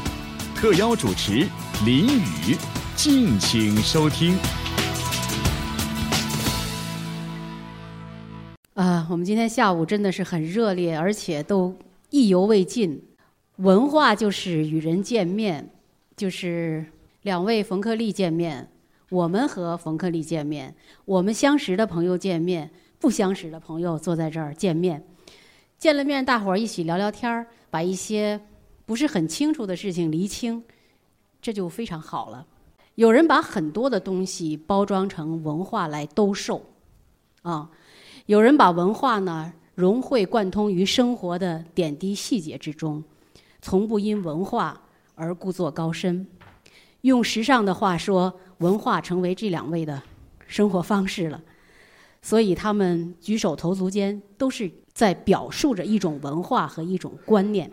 [0.54, 1.48] 特邀主持
[1.86, 2.58] 林雨，
[2.94, 4.36] 敬请收听。
[9.10, 11.74] 我们今天下午真的是很热烈，而且都
[12.10, 13.02] 意犹未尽。
[13.56, 15.70] 文化就是与人见面，
[16.16, 16.84] 就是
[17.22, 18.68] 两位冯克利见面，
[19.10, 20.74] 我们和冯克利见面，
[21.04, 25.04] 我们相识的朋友见面，不相识的朋友坐在这儿见面。
[25.78, 28.40] 见了面，大伙儿一起聊聊天儿，把一些
[28.86, 30.62] 不是很清楚的事情厘清，
[31.40, 32.46] 这就非常好了。
[32.94, 36.64] 有人把很多的东西包装成文化来兜售，
[37.42, 37.70] 啊。
[38.26, 43.02] 有人把文化呢融会贯通于生活的点滴细节之中，
[43.60, 44.80] 从不因文化
[45.16, 46.24] 而故作高深。
[47.00, 50.00] 用时尚的话说，文化成为这两位的
[50.46, 51.42] 生活方式了。
[52.20, 57.68] 所以他们举手投足间都是在表述着一种文化和一种观念。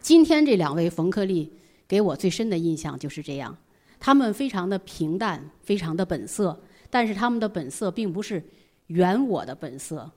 [0.00, 1.52] 今天这两位冯克利
[1.86, 3.54] 给我最深的印象就是这样，
[4.00, 8.42] 他们非常的平淡，非常的本色，但是他们的本色并不是。
[8.92, 10.10] 原我的本色，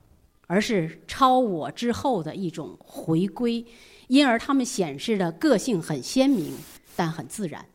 [0.47, 3.65] 而是超我之后的一种回归，
[4.07, 6.53] 因而他们显示的个性很鲜明，
[6.95, 7.65] 但很自然。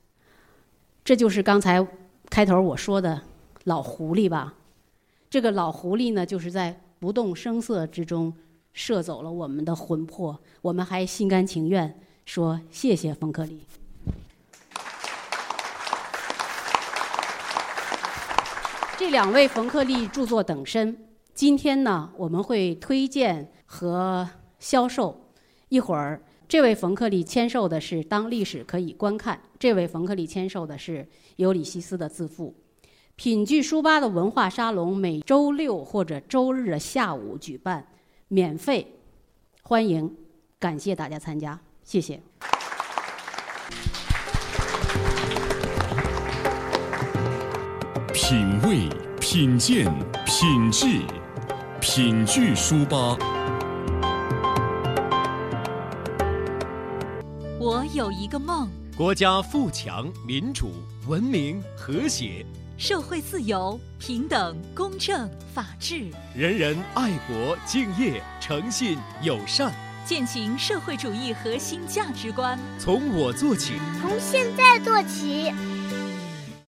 [1.03, 1.85] 这就是刚才
[2.29, 3.23] 开头我说的
[3.65, 4.55] 老狐狸吧？
[5.29, 8.33] 这个老狐狸呢，就是在不动声色之中
[8.73, 13.63] 摄走了我们的魂魄，我们还心甘情愿说谢谢冯克利。
[19.01, 20.95] 这两位冯克利著作等身，
[21.33, 24.29] 今天呢我们会推荐和
[24.59, 25.19] 销售。
[25.71, 30.99] 一会儿，这位冯克利签售的是《当历史可以观看》，这位冯克利签售的是
[31.37, 32.55] 《尤里西斯的自负》。
[33.17, 37.89] 品剧书吧的文化沙龙每周六或者周日的下午举办，
[38.29, 38.87] 免费，
[39.63, 40.15] 欢迎，
[40.59, 42.21] 感谢大家参加，谢谢。
[48.31, 48.89] 品味、
[49.21, 49.93] 品鉴、
[50.25, 50.87] 品质，
[51.81, 53.19] 品聚书吧。
[57.59, 60.71] 我有一个梦：国家富强、民主、
[61.09, 62.47] 文明、和谐。
[62.79, 69.73] 社会自由、平等、公正、法治，人人爱国、敬业、诚信、友善，
[70.05, 72.57] 践行社会主义核心价值观。
[72.79, 75.53] 从我做起，从现在做起。